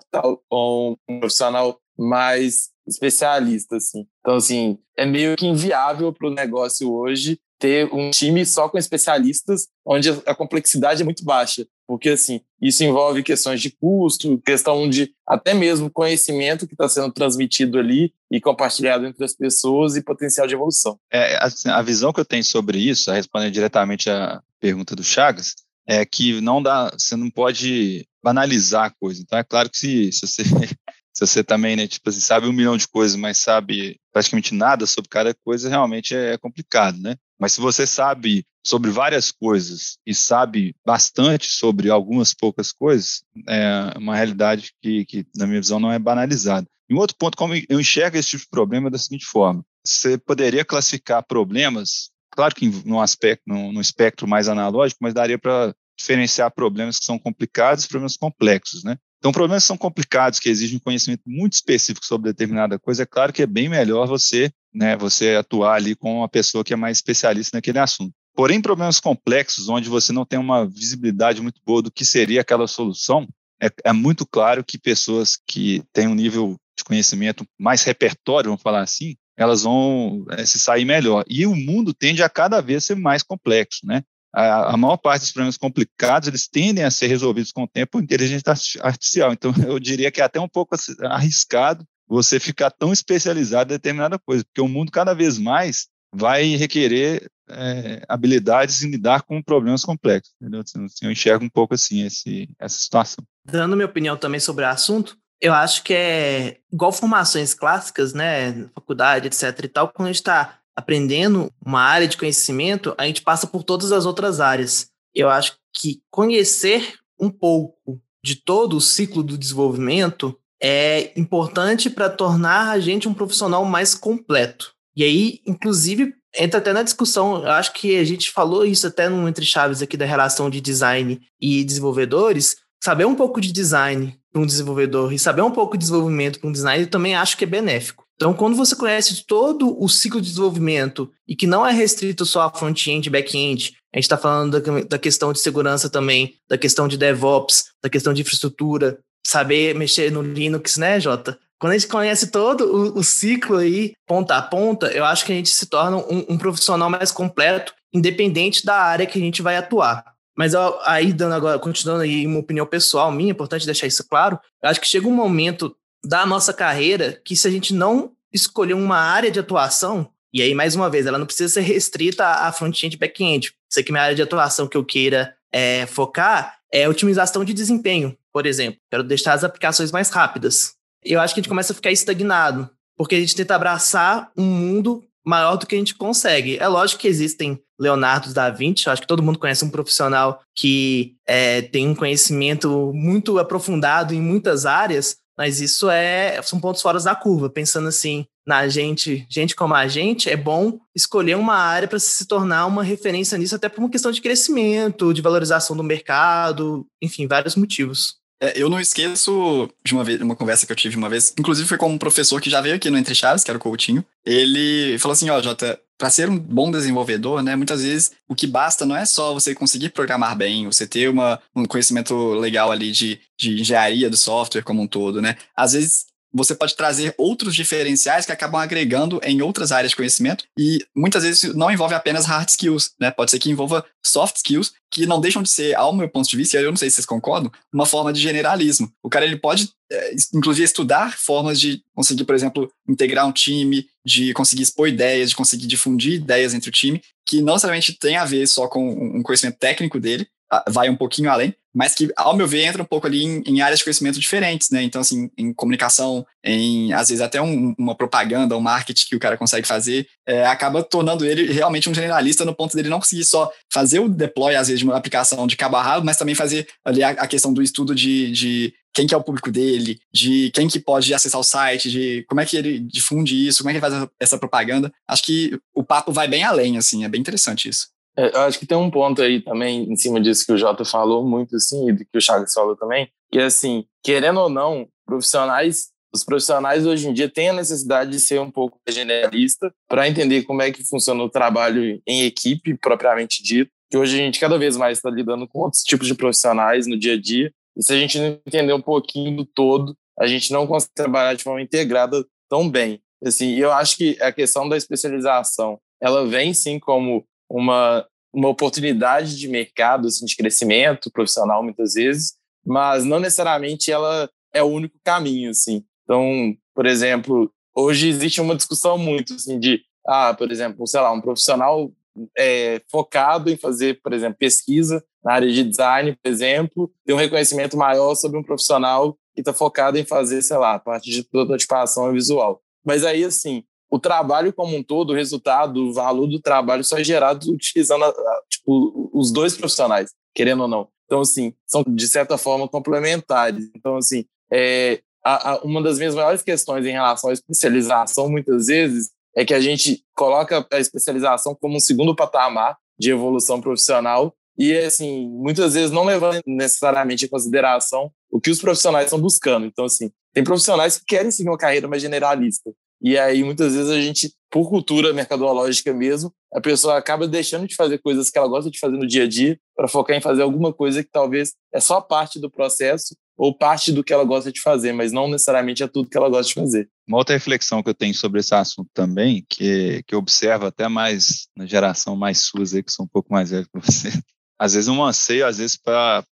ou 0.50 1.00
um 1.10 1.20
profissional 1.20 1.80
mais 1.98 2.70
especialista, 2.88 3.78
assim. 3.78 4.06
Então, 4.22 4.36
assim, 4.36 4.78
é 4.96 5.06
meio 5.06 5.36
que 5.36 5.48
inviável 5.48 6.14
para 6.14 6.28
o 6.28 6.34
negócio 6.34 6.94
hoje 6.94 7.40
ter 7.60 7.92
um 7.92 8.12
time 8.12 8.46
só 8.46 8.70
com 8.70 8.78
especialistas, 8.78 9.68
onde 9.84 10.10
a 10.28 10.36
complexidade 10.36 11.02
é 11.02 11.06
muito 11.06 11.26
baixa, 11.26 11.66
porque 11.88 12.10
assim 12.10 12.42
isso 12.62 12.84
envolve 12.84 13.24
questões 13.24 13.62
de 13.62 13.70
custo, 13.70 14.40
questão 14.40 14.90
de 14.90 15.14
até 15.26 15.54
mesmo 15.54 15.90
conhecimento 15.90 16.68
que 16.68 16.74
está 16.74 16.90
sendo 16.90 17.12
transmitido 17.12 17.78
ali 17.78 18.12
e 18.32 18.42
compartilhado 18.42 19.06
entre 19.06 19.24
as 19.24 19.34
pessoas 19.34 19.96
e 19.96 20.04
potencial 20.04 20.48
de 20.48 20.56
evolução. 20.56 21.00
É, 21.12 21.38
assim, 21.42 21.70
a 21.70 21.82
visão 21.82 22.12
que 22.12 22.20
eu 22.20 22.26
tenho 22.26 22.44
sobre 22.44 22.80
isso, 22.80 23.12
respondendo 23.12 23.54
diretamente 23.54 24.10
à 24.10 24.42
pergunta 24.60 24.96
do 24.96 25.04
Chagas, 25.04 25.56
é 25.88 26.04
que 26.04 26.42
não 26.42 26.62
dá, 26.62 26.92
você 26.92 27.16
não 27.16 27.30
pode 27.30 28.08
banalizar 28.24 28.86
a 28.86 28.94
coisa. 29.00 29.22
Então 29.22 29.38
é 29.40 29.44
claro 29.44 29.70
que 29.70 29.78
se, 29.78 30.12
se 30.12 30.28
você 30.28 30.44
se 31.14 31.26
você 31.26 31.44
também, 31.44 31.76
né, 31.76 31.88
tipo 31.88 32.08
assim, 32.10 32.20
sabe 32.20 32.48
um 32.48 32.54
milhão 32.54 32.78
de 32.78 32.88
coisas, 32.88 33.16
mas 33.16 33.40
sabe 33.40 34.00
praticamente 34.14 34.54
nada 34.54 34.86
sobre 34.86 35.10
cada 35.10 35.34
coisa, 35.34 35.68
realmente 35.68 36.16
é 36.16 36.38
complicado, 36.38 37.00
né? 37.00 37.16
Mas 37.40 37.54
se 37.54 37.62
você 37.62 37.86
sabe 37.86 38.46
sobre 38.66 38.92
várias 38.92 39.32
coisas 39.32 39.98
e 40.06 40.14
sabe 40.14 40.76
bastante 40.86 41.48
sobre 41.48 41.90
algumas 41.90 42.34
poucas 42.34 42.72
coisas, 42.72 43.24
é 43.48 43.98
uma 43.98 44.16
realidade 44.16 44.74
que, 44.82 45.06
que 45.06 45.26
na 45.36 45.46
minha 45.46 45.62
visão, 45.62 45.80
não 45.80 45.92
é 45.92 46.00
banalizada. 46.00 46.68
E 46.90 46.94
um 46.94 46.98
outro 46.98 47.16
ponto, 47.18 47.38
como 47.38 47.54
eu 47.70 47.80
enxergo 47.80 48.18
esse 48.18 48.30
tipo 48.30 48.44
de 48.44 48.50
problema 48.50 48.88
é 48.88 48.92
da 48.92 48.98
seguinte 48.98 49.26
forma: 49.26 49.64
você 49.86 50.18
poderia 50.18 50.66
classificar 50.66 51.26
problemas, 51.26 52.10
claro 52.32 52.56
que 52.56 52.68
num 52.86 53.00
aspecto, 53.00 53.44
num, 53.46 53.72
num 53.72 53.82
espectro 53.82 54.28
mais 54.28 54.48
analógico, 54.48 55.00
mas 55.02 55.14
daria 55.14 55.38
para 55.38 55.74
diferenciar 55.98 56.52
problemas 56.52 57.00
que 57.00 57.06
são 57.06 57.18
complicados 57.18 57.84
e 57.84 57.88
problemas 57.88 58.16
complexos, 58.16 58.84
né? 58.84 58.98
Então, 59.20 59.32
problemas 59.32 59.64
são 59.64 59.78
complicados, 59.78 60.40
que 60.40 60.50
exigem 60.50 60.80
conhecimento 60.80 61.24
muito 61.26 61.54
específico 61.54 62.06
sobre 62.06 62.32
determinada 62.32 62.78
coisa, 62.78 63.04
é 63.04 63.06
claro 63.06 63.34
que 63.34 63.42
é 63.42 63.48
bem 63.48 63.68
melhor 63.68 64.08
você, 64.08 64.52
né, 64.74 64.96
você 64.96 65.36
atuar 65.36 65.76
ali 65.76 65.96
com 65.96 66.20
uma 66.20 66.30
pessoa 66.30 66.64
que 66.64 66.74
é 66.74 66.78
mais 66.78 66.98
especialista 66.98 67.58
naquele 67.58 67.80
assunto. 67.80 68.14
Porém, 68.36 68.62
problemas 68.62 69.00
complexos, 69.00 69.68
onde 69.68 69.90
você 69.90 70.14
não 70.14 70.24
tem 70.24 70.38
uma 70.38 70.68
visibilidade 70.68 71.42
muito 71.42 71.60
boa 71.66 71.82
do 71.82 71.92
que 71.92 72.06
seria 72.06 72.42
aquela 72.42 72.68
solução, 72.68 73.28
é, 73.62 73.70
é 73.86 73.92
muito 73.92 74.28
claro 74.28 74.64
que 74.64 74.78
pessoas 74.78 75.36
que 75.48 75.84
têm 75.92 76.08
um 76.08 76.14
nível 76.14 76.56
de 76.78 76.84
conhecimento 76.84 77.44
mais 77.60 77.84
repertório, 77.84 78.52
vamos 78.52 78.62
falar 78.62 78.82
assim, 78.82 79.16
elas 79.36 79.64
vão 79.64 80.24
é, 80.30 80.46
se 80.46 80.60
sair 80.60 80.86
melhor. 80.86 81.26
E 81.28 81.48
o 81.48 81.56
mundo 81.56 81.94
tende 81.94 82.22
a 82.22 82.30
cada 82.30 82.62
vez 82.62 82.86
ser 82.86 82.96
mais 82.96 83.24
complexo, 83.24 83.80
né? 83.84 84.04
A, 84.38 84.74
a, 84.74 84.78
maior 84.78 84.98
parte 84.98 85.22
dos 85.22 85.32
problemas 85.32 85.58
complicados, 85.58 86.28
eles 86.28 86.48
tendem 86.48 86.84
a 86.84 86.92
ser 86.92 87.08
resolvidos 87.08 87.52
com 87.52 87.64
o 87.64 87.68
tempo 87.68 87.94
por 87.94 88.04
inteligência 88.04 88.54
artificial. 88.82 89.34
Então, 89.34 89.52
eu 89.68 89.80
diria 89.80 90.12
que 90.12 90.22
é 90.22 90.24
até 90.24 90.40
um 90.40 90.48
pouco 90.48 90.76
arriscado 91.06 91.84
você 92.08 92.40
ficar 92.40 92.70
tão 92.70 92.94
especializado 92.94 93.74
em 93.74 93.76
determinada 93.76 94.20
coisa, 94.20 94.46
porque 94.46 94.62
o 94.62 94.68
mundo 94.68 94.92
cada 94.92 95.14
vez 95.16 95.40
mais 95.40 95.88
vai 96.14 96.56
requerer 96.56 97.28
é, 97.50 98.04
habilidades 98.08 98.84
em 98.84 98.92
lidar 98.92 99.24
com 99.24 99.42
problemas 99.42 99.84
complexos. 99.84 100.36
Entendeu? 100.40 100.62
Assim, 100.62 100.86
assim, 100.86 101.06
eu 101.06 101.12
enxergo 101.12 101.44
um 101.44 101.50
pouco 101.50 101.74
assim 101.74 102.06
esse, 102.06 102.48
essa 102.60 102.78
situação. 102.78 103.26
Dando 103.44 103.76
minha 103.76 103.88
opinião 103.88 104.16
também 104.16 104.40
sobre 104.40 104.64
o 104.64 104.68
assunto, 104.68 105.18
eu 105.42 105.54
acho 105.54 105.84
que 105.84 105.94
é 105.94 106.58
igual 106.72 106.92
formações 106.92 107.56
clássicas, 107.56 108.14
né, 108.14 108.70
faculdade, 108.76 109.28
etc 109.28 109.64
e 109.64 109.68
tal, 109.68 109.90
quando 109.90 110.08
a 110.08 110.12
gente 110.12 110.22
está 110.22 110.60
aprendendo 110.78 111.52
uma 111.66 111.82
área 111.82 112.08
de 112.08 112.16
conhecimento, 112.16 112.94
a 113.00 113.06
gente 113.08 113.24
passa 113.24 113.48
por 113.48 113.64
todas 113.64 113.92
as 113.92 114.06
outras 114.06 114.40
áreas. 114.40 114.88
Eu 115.14 115.28
acho 115.28 115.58
que 115.74 116.02
conhecer 116.12 116.94
um 117.20 117.32
pouco 117.32 118.00
de 118.24 118.36
todo 118.36 118.78
o 118.78 118.82
ciclo 118.82 119.24
do 119.24 119.38
desenvolvimento 119.38 120.38
é 120.62 121.12
importante 121.20 121.90
para 121.90 122.10
tornar 122.10 122.70
a 122.70 122.80
gente 122.80 123.08
um 123.08 123.14
profissional 123.14 123.66
mais 123.66 123.96
completo. 123.96 124.72
E 124.96 125.04
aí, 125.04 125.40
inclusive, 125.48 126.14
entra 126.36 126.60
até 126.60 126.74
na 126.74 126.84
discussão, 126.84 127.44
eu 127.44 127.52
acho 127.52 127.74
que 127.74 127.98
a 127.98 128.04
gente 128.04 128.32
falou 128.32 128.64
isso 128.66 128.86
até 128.86 129.10
no 129.10 129.28
Entre 129.28 129.46
Chaves 129.46 129.82
aqui 129.82 129.98
da 129.98 130.06
relação 130.06 130.50
de 130.50 130.62
design 130.62 131.20
e 131.40 131.64
desenvolvedores, 131.64 132.58
saber 132.84 133.06
um 133.06 133.16
pouco 133.16 133.42
de 133.42 133.52
design 133.52 134.16
para 134.32 134.42
um 134.42 134.46
desenvolvedor 134.46 135.12
e 135.12 135.20
saber 135.20 135.42
um 135.42 135.52
pouco 135.52 135.76
de 135.76 135.86
desenvolvimento 135.86 136.40
para 136.40 136.50
um 136.50 136.52
designer, 136.52 136.88
também 136.88 137.16
acho 137.16 137.38
que 137.38 137.44
é 137.44 137.48
benéfico. 137.48 138.07
Então, 138.18 138.34
quando 138.34 138.58
você 138.58 138.76
conhece 138.76 139.24
todo 139.26 139.80
o 139.82 139.88
ciclo 139.88 140.20
de 140.20 140.28
desenvolvimento 140.28 141.12
e 141.28 141.36
que 141.36 141.46
não 141.46 141.66
é 141.66 141.72
restrito 141.72 142.26
só 142.26 142.42
a 142.42 142.50
front-end 142.50 143.08
e 143.08 143.12
back-end, 143.12 143.78
a 143.94 143.98
gente 143.98 144.06
está 144.06 144.18
falando 144.18 144.60
da, 144.60 144.82
da, 144.82 144.98
questão 144.98 145.32
de 145.32 145.40
segurança 145.40 145.88
também, 145.88 146.34
da 146.50 146.58
questão 146.58 146.88
de 146.88 146.98
DevOps, 146.98 147.66
da 147.82 147.90
questão 147.90 148.14
de 148.14 148.22
infraestrutura, 148.22 148.98
saber 149.26 149.76
mexer 149.76 150.12
no 150.12 150.24
Linux, 150.24 150.78
né, 150.78 151.00
Jota? 151.00 151.38
Quando 151.60 151.74
a 151.74 151.78
gente 151.78 151.88
conhece 151.88 152.32
todo 152.32 152.62
o, 152.66 153.00
o 153.00 153.04
ciclo 153.04 153.58
aí, 153.58 153.94
ponta 154.08 154.36
a 154.36 154.42
ponta, 154.42 154.88
eu 154.88 155.06
acho 155.06 155.24
que 155.24 155.32
a 155.32 155.36
gente 155.36 155.50
se 155.50 155.68
torna 155.68 155.98
um, 155.98 156.26
um 156.30 156.38
profissional 156.40 156.90
mais 156.90 157.12
completo, 157.12 157.72
independente 157.94 158.66
da 158.66 158.76
área 158.76 159.06
que 159.06 159.20
a 159.20 159.22
gente 159.22 159.44
vai 159.44 159.58
atuar. 159.58 160.04
Mas 160.36 160.54
aí, 160.86 161.14
dando 161.14 161.34
agora, 161.34 161.58
continuando 161.60 162.02
aí 162.02 162.26
uma 162.26 162.40
opinião 162.40 162.66
pessoal 162.66 163.12
minha, 163.12 163.32
é 163.32 163.34
importante 163.34 163.66
deixar 163.66 163.88
isso 163.88 164.08
claro, 164.08 164.40
eu 164.64 164.70
acho 164.70 164.80
que 164.80 164.88
chega 164.88 165.08
um 165.08 165.14
momento 165.14 165.76
da 166.08 166.26
nossa 166.26 166.54
carreira 166.54 167.22
que 167.24 167.36
se 167.36 167.48
a 167.48 167.52
gente 167.52 167.74
não 167.74 168.14
escolher 168.34 168.74
uma 168.74 168.98
área 168.98 169.30
de 169.30 169.40
atuação, 169.40 170.10
e 170.34 170.42
aí, 170.42 170.54
mais 170.54 170.76
uma 170.76 170.90
vez, 170.90 171.06
ela 171.06 171.18
não 171.18 171.26
precisa 171.26 171.52
ser 171.52 171.62
restrita 171.62 172.26
a 172.26 172.52
front-end 172.52 172.96
e 172.96 173.00
back-end. 173.00 173.54
Isso 173.70 173.80
aqui, 173.80 173.92
minha 173.92 174.04
área 174.04 174.16
de 174.16 174.22
atuação 174.22 174.68
que 174.68 174.78
eu 174.78 174.86
queira 174.86 175.36
é, 175.52 175.86
focar 175.86 176.58
é 176.72 176.88
otimização 176.88 177.44
de 177.44 177.54
desempenho, 177.54 178.16
por 178.32 178.46
exemplo. 178.46 178.80
Quero 178.90 179.04
deixar 179.04 179.34
as 179.34 179.44
aplicações 179.44 179.92
mais 179.92 180.10
rápidas. 180.10 180.74
Eu 181.04 181.20
acho 181.20 181.34
que 181.34 181.40
a 181.40 181.42
gente 181.42 181.50
começa 181.50 181.72
a 181.74 181.76
ficar 181.76 181.92
estagnado, 181.92 182.70
porque 182.98 183.16
a 183.16 183.20
gente 183.20 183.36
tenta 183.36 183.56
abraçar 183.56 184.32
um 184.38 184.44
mundo 184.44 185.04
maior 185.26 185.58
do 185.58 185.66
que 185.66 185.76
a 185.76 185.78
gente 185.78 185.96
consegue. 185.96 186.58
É 186.58 186.68
lógico 186.68 187.02
que 187.02 187.08
existem 187.08 187.60
Leonardo 187.80 188.34
da 188.34 188.50
Vinci, 188.50 188.90
acho 188.90 189.02
que 189.02 189.08
todo 189.08 189.24
mundo 189.24 189.40
conhece 189.40 189.64
um 189.64 189.70
profissional 189.70 190.42
que 190.56 191.16
é, 191.28 191.62
tem 191.62 191.88
um 191.88 191.96
conhecimento 191.96 192.92
muito 192.94 193.38
aprofundado 193.38 194.14
em 194.14 194.22
muitas 194.22 194.66
áreas, 194.66 195.18
mas 195.38 195.62
isso 195.62 195.90
é 195.90 196.42
são 196.42 196.60
pontos 196.60 196.82
fora 196.82 197.00
da 197.00 197.16
curva. 197.16 197.50
Pensando 197.50 197.88
assim, 197.88 198.26
na 198.46 198.68
gente, 198.68 199.26
gente 199.30 199.56
como 199.56 199.76
a 199.76 199.88
gente, 199.88 200.30
é 200.30 200.38
bom 200.38 200.80
escolher 200.96 201.36
uma 201.36 201.56
área 201.56 201.88
para 201.88 202.00
se 202.00 202.26
tornar 202.26 202.66
uma 202.66 202.84
referência 202.84 203.38
nisso, 203.38 203.56
até 203.56 203.70
por 203.70 203.80
uma 203.82 203.90
questão 203.90 204.12
de 204.12 204.22
crescimento, 204.22 205.14
de 205.14 205.22
valorização 205.22 205.76
do 205.76 205.84
mercado, 205.84 206.86
enfim, 207.02 207.28
vários 207.28 207.56
motivos. 207.56 208.16
É, 208.42 208.54
eu 208.56 208.70
não 208.70 208.80
esqueço 208.80 209.70
de 209.84 209.94
uma 209.94 210.04
vez, 210.04 210.22
uma 210.22 210.36
conversa 210.36 210.66
que 210.66 210.72
eu 210.72 210.76
tive 210.76 210.96
uma 210.96 211.10
vez, 211.10 211.34
inclusive 211.38 211.68
foi 211.68 211.78
com 211.78 211.90
um 211.90 211.98
professor 211.98 212.40
que 212.40 212.50
já 212.50 212.62
veio 212.62 212.76
aqui 212.76 212.90
no 212.90 212.98
Entre 212.98 213.16
Chaves, 213.16 213.44
que 213.44 213.50
era 213.50 213.58
o 213.58 213.62
Coutinho. 213.62 214.06
Ele 214.26 214.98
falou 215.00 215.14
assim: 215.14 215.30
ó, 215.30 215.42
Jota, 215.42 215.80
para 215.98 216.10
ser 216.10 216.30
um 216.30 216.38
bom 216.38 216.70
desenvolvedor, 216.70 217.42
né, 217.42 217.56
muitas 217.56 217.82
vezes 217.82 218.12
o 218.28 218.36
que 218.36 218.46
basta 218.46 218.86
não 218.86 218.96
é 218.96 219.06
só 219.06 219.34
você 219.34 219.56
conseguir 219.56 219.90
programar 219.90 220.38
bem, 220.38 220.66
você 220.66 220.86
ter 220.86 221.10
uma, 221.10 221.40
um 221.56 221.66
conhecimento 221.66 222.34
legal 222.34 222.72
ali 222.72 222.92
de, 222.92 223.20
de 223.38 223.62
engenharia 223.62 224.10
do 224.10 224.18
software 224.18 224.64
como 224.64 224.82
um 224.82 224.88
todo, 224.88 225.22
né? 225.22 225.38
Às 225.56 225.74
vezes 225.74 226.07
você 226.34 226.54
pode 226.54 226.76
trazer 226.76 227.14
outros 227.18 227.56
diferenciais 227.56 228.26
que 228.26 228.32
acabam 228.32 228.62
agregando 228.62 229.20
em 229.24 229.42
outras 229.42 229.72
áreas 229.72 229.92
de 229.92 229.96
conhecimento 229.96 230.46
e 230.58 230.86
muitas 230.96 231.24
vezes 231.24 231.56
não 231.56 231.72
envolve 231.72 231.94
apenas 231.94 232.26
hard 232.26 232.50
skills, 232.50 232.92
né? 233.00 233.12
Pode 233.12 233.32
ser 233.32 233.40
que 233.40 233.50
envolva 233.50 233.86
soft 234.06 234.38
skills 234.38 234.74
que 234.90 235.06
não 235.06 235.20
deixam 235.20 235.44
de 235.44 235.50
ser, 235.50 235.76
ao 235.76 235.94
meu 235.94 236.08
ponto 236.08 236.30
de 236.30 236.38
vista, 236.38 236.58
e 236.58 236.64
eu 236.64 236.70
não 236.70 236.78
sei 236.78 236.90
se 236.90 236.96
vocês 236.96 237.06
concordam, 237.06 237.52
uma 237.74 237.86
forma 237.86 238.14
de 238.14 238.22
generalismo. 238.22 238.92
O 239.04 239.10
cara 239.10 239.26
ele 239.26 239.36
pode, 239.36 239.70
é, 239.92 240.16
inclusive, 240.34 240.64
estudar 240.64 241.18
formas 241.18 241.60
de 241.60 241.84
conseguir, 241.94 242.24
por 242.24 242.34
exemplo, 242.34 242.72
integrar 242.88 243.28
um 243.28 243.32
time, 243.32 243.86
de 244.06 244.34
conseguir 244.34 244.64
expor 244.64 244.88
ideias, 244.88 245.30
de 245.30 245.36
conseguir 245.36 245.68
difundir 245.68 246.14
ideias 246.14 246.54
entre 246.54 246.70
o 246.70 246.72
time, 246.72 247.02
que 247.26 247.42
não 247.42 247.54
necessariamente 247.54 247.94
tem 247.94 248.16
a 248.16 248.24
ver 248.24 248.48
só 248.48 248.68
com 248.68 248.90
um 248.90 249.22
conhecimento 249.22 249.58
técnico 249.58 250.00
dele, 250.00 250.28
vai 250.70 250.90
um 250.90 250.96
pouquinho 250.96 251.30
além, 251.30 251.54
mas 251.74 251.94
que, 251.94 252.12
ao 252.16 252.36
meu 252.36 252.48
ver, 252.48 252.64
entra 252.64 252.82
um 252.82 252.86
pouco 252.86 253.06
ali 253.06 253.24
em, 253.24 253.44
em 253.46 253.62
áreas 253.62 253.80
de 253.80 253.86
conhecimento 253.86 254.20
diferentes, 254.20 254.72
né? 254.72 254.82
Então, 254.82 255.02
assim, 255.02 255.30
em 255.38 255.54
comunicação, 255.54 256.26
em, 256.44 256.92
às 256.92 257.10
vezes, 257.10 257.22
até 257.22 257.40
um, 257.42 257.76
uma 257.78 257.94
propaganda, 257.94 258.58
um 258.58 258.62
marketing 258.62 259.06
que 259.10 259.16
o 259.16 259.20
cara 259.20 259.38
consegue 259.38 259.68
fazer, 259.68 260.08
é, 260.26 260.46
acaba 260.48 260.82
tornando 260.82 261.26
ele 261.26 261.52
realmente 261.52 261.90
um 261.90 261.94
generalista 261.94 262.44
no 262.44 262.56
ponto 262.56 262.76
dele 262.76 262.90
não 262.90 263.00
conseguir 263.00 263.26
só 263.26 263.52
fazer 263.72 264.00
o 264.00 264.10
deploy, 264.10 264.56
às 264.56 264.68
vezes, 264.68 264.80
de 264.80 264.86
uma 264.86 264.98
aplicação 264.98 265.46
de 265.46 265.56
cabo 265.56 265.76
a 265.76 265.84
rabo, 265.84 266.06
mas 266.06 266.18
também 266.18 266.34
fazer 266.34 266.68
ali 266.84 267.04
a, 267.04 267.10
a 267.10 267.28
questão 267.28 267.54
do 267.54 267.62
estudo 267.62 267.94
de, 267.94 268.32
de 268.32 268.74
quem 268.92 269.06
que 269.06 269.14
é 269.14 269.18
o 269.18 269.24
público 269.24 269.52
dele, 269.52 270.00
de 270.12 270.50
quem 270.56 270.68
que 270.68 270.80
pode 270.80 271.14
acessar 271.14 271.40
o 271.40 271.44
site, 271.44 271.92
de 271.92 272.26
como 272.28 272.42
é 272.42 272.46
que 272.46 272.58
ele 272.58 272.80
difunde 272.80 273.48
isso, 273.48 273.60
como 273.60 273.70
é 273.70 273.74
que 273.74 273.86
ele 273.86 273.92
faz 273.92 274.10
essa 274.20 274.40
propaganda. 274.40 274.92
Acho 275.08 275.22
que 275.22 275.60
o 275.76 275.84
papo 275.84 276.12
vai 276.12 276.28
bem 276.28 276.44
além, 276.44 276.78
assim, 276.78 277.06
é 277.06 277.08
bem 277.08 277.22
interessante 277.22 277.70
isso. 277.70 277.90
É, 278.18 278.36
eu 278.36 278.42
acho 278.42 278.58
que 278.58 278.66
tem 278.66 278.78
um 278.78 278.90
ponto 278.90 279.22
aí 279.22 279.42
também, 279.42 279.84
em 279.84 279.96
cima 279.96 280.20
disso 280.20 280.46
que 280.46 280.52
o 280.52 280.58
Jota 280.58 280.84
falou 280.84 281.24
muito, 281.24 281.56
assim, 281.56 281.90
e 281.90 281.98
que 281.98 282.18
o 282.18 282.22
Chagas 282.22 282.52
falou 282.54 282.76
também, 282.76 283.10
que 283.32 283.40
assim, 283.40 283.86
querendo 284.04 284.40
ou 284.40 284.50
não, 284.50 284.88
profissionais, 285.06 285.90
os 286.14 286.24
profissionais 286.24 286.86
hoje 286.86 287.08
em 287.08 287.14
dia 287.14 287.30
têm 287.30 287.50
a 287.50 287.54
necessidade 287.54 288.10
de 288.10 288.20
ser 288.20 288.40
um 288.40 288.50
pouco 288.50 288.80
generalista 288.90 289.72
para 289.88 290.08
entender 290.08 290.44
como 290.44 290.62
é 290.62 290.72
que 290.72 290.84
funciona 290.84 291.22
o 291.24 291.30
trabalho 291.30 292.02
em 292.08 292.24
equipe 292.24 292.76
propriamente 292.78 293.44
dito, 293.44 293.70
que 293.92 293.98
hoje 293.98 294.16
a 294.16 294.24
gente 294.24 294.40
cada 294.40 294.58
vez 294.58 294.76
mais 294.76 294.98
está 294.98 295.10
lidando 295.10 295.48
com 295.48 295.60
outros 295.60 295.84
tipos 295.84 296.08
de 296.08 296.16
profissionais 296.16 296.88
no 296.88 296.98
dia 296.98 297.14
a 297.14 297.22
dia, 297.22 297.52
e 297.78 297.84
se 297.84 297.94
a 297.94 297.98
gente 297.98 298.18
não 298.20 298.40
entender 298.46 298.74
um 298.74 298.82
pouquinho 298.82 299.38
do 299.38 299.46
todo, 299.46 299.96
a 300.20 300.26
gente 300.26 300.52
não 300.52 300.66
consegue 300.66 300.94
trabalhar 300.96 301.36
de 301.36 301.44
forma 301.44 301.62
integrada 301.62 302.26
tão 302.50 302.68
bem. 302.68 303.00
Assim, 303.24 303.56
eu 303.56 303.72
acho 303.72 303.96
que 303.98 304.18
a 304.20 304.32
questão 304.32 304.68
da 304.68 304.76
especialização, 304.76 305.80
ela 306.02 306.26
vem 306.26 306.54
sim 306.54 306.80
como 306.80 307.24
uma, 307.50 308.06
uma 308.34 308.50
oportunidade 308.50 309.38
de 309.38 309.48
mercado, 309.48 310.08
assim, 310.08 310.26
de 310.26 310.36
crescimento 310.36 311.12
profissional 311.12 311.64
muitas 311.64 311.94
vezes, 311.94 312.36
mas 312.66 313.04
não 313.04 313.20
necessariamente 313.20 313.92
ela 313.92 314.30
é 314.54 314.62
o 314.62 314.68
único 314.68 314.98
caminho, 315.04 315.52
assim. 315.52 315.84
Então, 316.04 316.56
por 316.74 316.86
exemplo, 316.86 317.52
hoje 317.76 318.10
existe 318.10 318.42
uma 318.42 318.56
discussão 318.56 318.98
muito 318.98 319.34
assim 319.34 319.60
de, 319.60 319.82
ah, 320.06 320.34
por 320.34 320.52
exemplo, 320.52 320.86
sei 320.88 321.00
lá, 321.00 321.12
um 321.12 321.22
profissional 321.22 321.92
é, 322.38 322.82
focado 322.90 323.50
em 323.50 323.58
fazer, 323.58 324.02
por 324.02 324.14
exemplo, 324.14 324.38
pesquisa 324.38 325.04
na 325.24 325.34
área 325.34 325.52
de 325.52 325.64
design, 325.64 326.18
por 326.22 326.30
exemplo, 326.30 326.92
tem 327.06 327.16
um 327.16 327.20
reconhecimento 327.20 327.78
maior 327.78 328.16
sobre 328.16 328.40
um 328.40 328.44
profissional 328.44 329.18
que 329.36 329.42
está 329.42 329.54
focado 329.54 329.98
em 329.98 330.06
fazer, 330.06 330.42
sei 330.42 330.58
lá, 330.58 330.80
parte 330.80 331.12
de 331.12 331.24
prototipação 331.24 332.12
visual. 332.12 332.62
Mas 332.84 333.04
aí, 333.04 333.24
assim, 333.24 333.64
o 333.90 334.00
trabalho 334.00 334.54
como 334.54 334.76
um 334.76 334.84
todo, 334.84 335.12
o 335.12 335.16
resultado, 335.16 335.88
o 335.88 335.94
valor 335.94 336.28
do 336.28 336.40
trabalho 336.40 336.84
só 336.84 336.98
é 336.98 337.04
gerado 337.04 337.52
utilizando 337.52 338.06
tipo, 338.50 339.10
os 339.14 339.32
dois 339.32 339.56
profissionais, 339.56 340.12
querendo 340.36 340.64
ou 340.64 340.68
não. 340.68 340.88
Então, 341.06 341.22
assim, 341.22 341.54
são 341.66 341.84
de 341.88 342.08
certa 342.08 342.38
forma 342.38 342.68
complementares. 342.68 343.70
Então, 343.74 343.96
assim, 343.96 344.26
é, 344.52 345.00
a, 345.24 345.52
a, 345.52 345.62
uma 345.62 345.82
das 345.82 345.98
minhas 345.98 346.16
maiores 346.16 346.42
questões 346.42 346.86
em 346.86 346.92
relação 346.92 347.30
à 347.30 347.34
especialização, 347.34 348.30
muitas 348.30 348.68
vezes, 348.68 349.10
é 349.36 349.46
que 349.46 349.54
a 349.54 349.60
gente 349.60 350.04
coloca 350.16 350.66
a 350.72 350.80
especialização 350.80 351.56
como 351.56 351.78
um 351.78 351.80
segundo 351.80 352.16
patamar 352.16 352.78
de 353.00 353.12
evolução 353.12 353.62
profissional 353.62 354.34
e, 354.58 354.76
assim, 354.78 355.30
muitas 355.30 355.76
vezes 355.76 355.92
não 355.92 356.04
levando 356.04 356.42
necessariamente 356.46 357.26
em 357.26 357.30
consideração 357.30 358.12
o 358.32 358.42
que 358.42 358.50
os 358.50 358.60
profissionais 358.60 359.06
estão 359.06 359.20
buscando. 359.20 359.66
Então, 359.66 359.86
assim, 359.86 360.12
tem 360.34 360.44
profissionais 360.44 360.98
que 360.98 361.06
querem 361.06 361.32
seguir 361.32 361.50
uma 361.50 361.58
carreira 361.58 361.88
mais 361.88 362.02
generalista. 362.02 362.72
E 363.02 363.18
aí, 363.18 363.44
muitas 363.44 363.74
vezes, 363.74 363.90
a 363.92 364.02
gente, 364.02 364.34
por 364.50 364.70
cultura 364.70 365.14
mercadológica 365.14 365.94
mesmo, 365.94 366.34
a 366.54 366.62
pessoa 366.62 366.98
acaba 366.98 367.28
deixando 367.28 367.68
de 367.68 367.76
fazer 367.76 368.00
coisas 368.00 368.30
que 368.30 368.38
ela 368.38 368.48
gosta 368.48 368.72
de 368.72 368.80
fazer 368.80 368.98
no 368.98 369.08
dia 369.08 369.24
a 369.24 369.28
dia 369.28 369.60
para 369.76 369.88
focar 369.88 370.18
em 370.18 370.22
fazer 370.22 370.42
alguma 370.42 370.74
coisa 370.74 371.04
que 371.04 371.10
talvez 371.12 371.54
é 371.74 371.80
só 371.80 372.02
parte 372.02 372.40
do 372.40 372.50
processo 372.50 373.16
ou 373.38 373.56
parte 373.56 373.92
do 373.92 374.04
que 374.04 374.12
ela 374.12 374.24
gosta 374.24 374.52
de 374.52 374.60
fazer, 374.60 374.94
mas 374.94 375.12
não 375.12 375.30
necessariamente 375.30 375.84
é 375.84 375.88
tudo 375.88 376.10
que 376.10 376.18
ela 376.18 376.30
gosta 376.30 376.48
de 376.48 376.56
fazer. 376.56 376.90
Uma 377.08 377.20
outra 377.20 377.36
reflexão 377.36 377.84
que 377.84 377.90
eu 377.90 377.94
tenho 377.94 378.14
sobre 378.16 378.40
esse 378.40 378.56
assunto 378.56 378.90
também, 378.94 379.46
que, 379.48 380.02
que 380.08 380.16
eu 380.16 380.20
observo 380.20 380.66
até 380.66 380.88
mais 380.88 381.48
na 381.56 381.68
geração 381.68 382.16
mais 382.16 382.40
suas 382.40 382.74
aí, 382.74 382.82
que 382.82 382.92
são 382.92 383.06
um 383.06 383.10
pouco 383.10 383.32
mais 383.32 383.52
velhos 383.52 383.68
que 383.68 383.80
você, 383.80 384.10
às 384.58 384.74
vezes 384.74 384.88
um 384.88 385.04
anseio, 385.04 385.46
às 385.46 385.60
vezes 385.60 385.78
para 385.78 386.26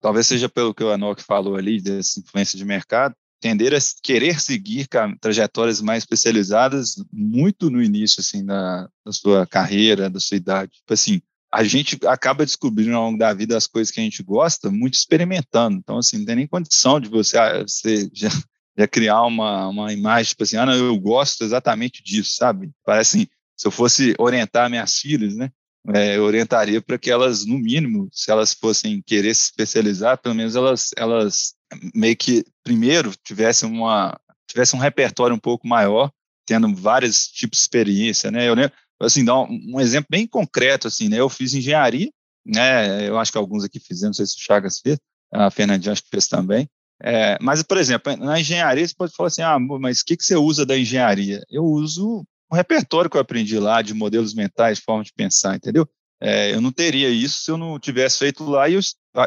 talvez 0.00 0.26
seja 0.26 0.48
pelo 0.48 0.74
que 0.74 0.82
o 0.82 0.90
Anok 0.90 1.22
falou 1.22 1.54
ali, 1.54 1.80
dessa 1.80 2.18
influência 2.18 2.58
de 2.58 2.64
mercado, 2.64 3.14
tender 3.40 3.74
a 3.74 3.78
querer 4.02 4.40
seguir 4.40 4.88
trajetórias 5.20 5.80
mais 5.80 6.02
especializadas 6.02 6.96
muito 7.12 7.70
no 7.70 7.82
início, 7.82 8.20
assim, 8.20 8.44
da, 8.44 8.88
da 9.04 9.12
sua 9.12 9.46
carreira, 9.46 10.10
da 10.10 10.20
sua 10.20 10.36
idade. 10.36 10.72
Tipo 10.72 10.94
assim, 10.94 11.20
a 11.52 11.64
gente 11.64 11.98
acaba 12.06 12.44
descobrindo 12.44 12.94
ao 12.94 13.04
longo 13.04 13.18
da 13.18 13.32
vida 13.32 13.56
as 13.56 13.66
coisas 13.66 13.92
que 13.92 14.00
a 14.00 14.02
gente 14.02 14.22
gosta, 14.22 14.70
muito 14.70 14.94
experimentando. 14.94 15.78
Então, 15.78 15.98
assim, 15.98 16.18
não 16.18 16.24
tem 16.24 16.36
nem 16.36 16.46
condição 16.46 17.00
de 17.00 17.08
você, 17.08 17.38
ah, 17.38 17.62
você 17.62 18.08
já, 18.12 18.28
já 18.76 18.86
criar 18.86 19.22
uma, 19.22 19.68
uma 19.68 19.92
imagem, 19.92 20.30
tipo 20.30 20.42
assim, 20.42 20.56
ah, 20.56 20.66
não, 20.66 20.74
eu 20.74 20.98
gosto 20.98 21.44
exatamente 21.44 22.02
disso, 22.02 22.34
sabe? 22.34 22.70
Parece 22.84 23.18
assim, 23.18 23.26
se 23.56 23.66
eu 23.66 23.70
fosse 23.70 24.14
orientar 24.18 24.68
minhas 24.68 24.96
filhas, 24.96 25.34
né? 25.36 25.50
É, 25.94 26.16
eu 26.16 26.24
orientaria 26.24 26.80
para 26.82 26.98
que 26.98 27.10
elas, 27.10 27.46
no 27.46 27.58
mínimo, 27.58 28.08
se 28.12 28.30
elas 28.30 28.52
fossem 28.52 29.02
querer 29.02 29.34
se 29.34 29.44
especializar, 29.44 30.18
pelo 30.18 30.34
menos 30.34 30.54
elas, 30.54 30.90
elas 30.96 31.54
meio 31.94 32.16
que, 32.16 32.44
primeiro, 32.62 33.12
tivessem, 33.24 33.68
uma, 33.68 34.18
tivessem 34.46 34.78
um 34.78 34.82
repertório 34.82 35.34
um 35.34 35.38
pouco 35.38 35.66
maior, 35.66 36.10
tendo 36.46 36.74
vários 36.74 37.28
tipos 37.28 37.58
de 37.58 37.62
experiência, 37.62 38.30
né? 38.30 38.48
Eu 38.48 38.54
lembro, 38.54 38.72
assim, 39.00 39.24
dar 39.24 39.38
um, 39.40 39.74
um, 39.74 39.80
exemplo 39.80 40.08
bem 40.10 40.26
concreto, 40.26 40.88
assim, 40.88 41.08
né? 41.08 41.18
Eu 41.20 41.28
fiz 41.28 41.54
engenharia, 41.54 42.10
né? 42.44 43.08
Eu 43.08 43.18
acho 43.18 43.32
que 43.32 43.38
alguns 43.38 43.64
aqui 43.64 43.78
fizeram, 43.78 44.08
não 44.08 44.14
sei 44.14 44.26
se 44.26 44.36
o 44.36 44.40
Chagas 44.40 44.80
fez, 44.80 44.98
a 45.32 45.50
Fernandinha 45.50 45.92
acho 45.92 46.02
que 46.02 46.10
fez 46.10 46.26
também. 46.26 46.68
É, 47.02 47.38
mas, 47.40 47.62
por 47.62 47.76
exemplo, 47.76 48.16
na 48.16 48.40
engenharia 48.40 48.86
você 48.86 48.94
pode 48.94 49.14
falar 49.14 49.28
assim, 49.28 49.42
ah, 49.42 49.58
mas 49.58 50.00
o 50.00 50.04
que, 50.04 50.16
que 50.16 50.24
você 50.24 50.36
usa 50.36 50.66
da 50.66 50.76
engenharia? 50.76 51.44
Eu 51.48 51.64
uso 51.64 52.26
um 52.50 52.56
repertório 52.56 53.10
que 53.10 53.16
eu 53.16 53.20
aprendi 53.20 53.58
lá 53.58 53.82
de 53.82 53.94
modelos 53.94 54.34
mentais, 54.34 54.78
forma 54.78 55.04
de 55.04 55.12
pensar, 55.12 55.56
entendeu? 55.56 55.88
É, 56.20 56.52
eu 56.52 56.60
não 56.60 56.72
teria 56.72 57.08
isso 57.08 57.42
se 57.42 57.50
eu 57.50 57.56
não 57.56 57.78
tivesse 57.78 58.18
feito 58.18 58.44
lá 58.44 58.68
e 58.68 58.74
eu, 58.74 58.80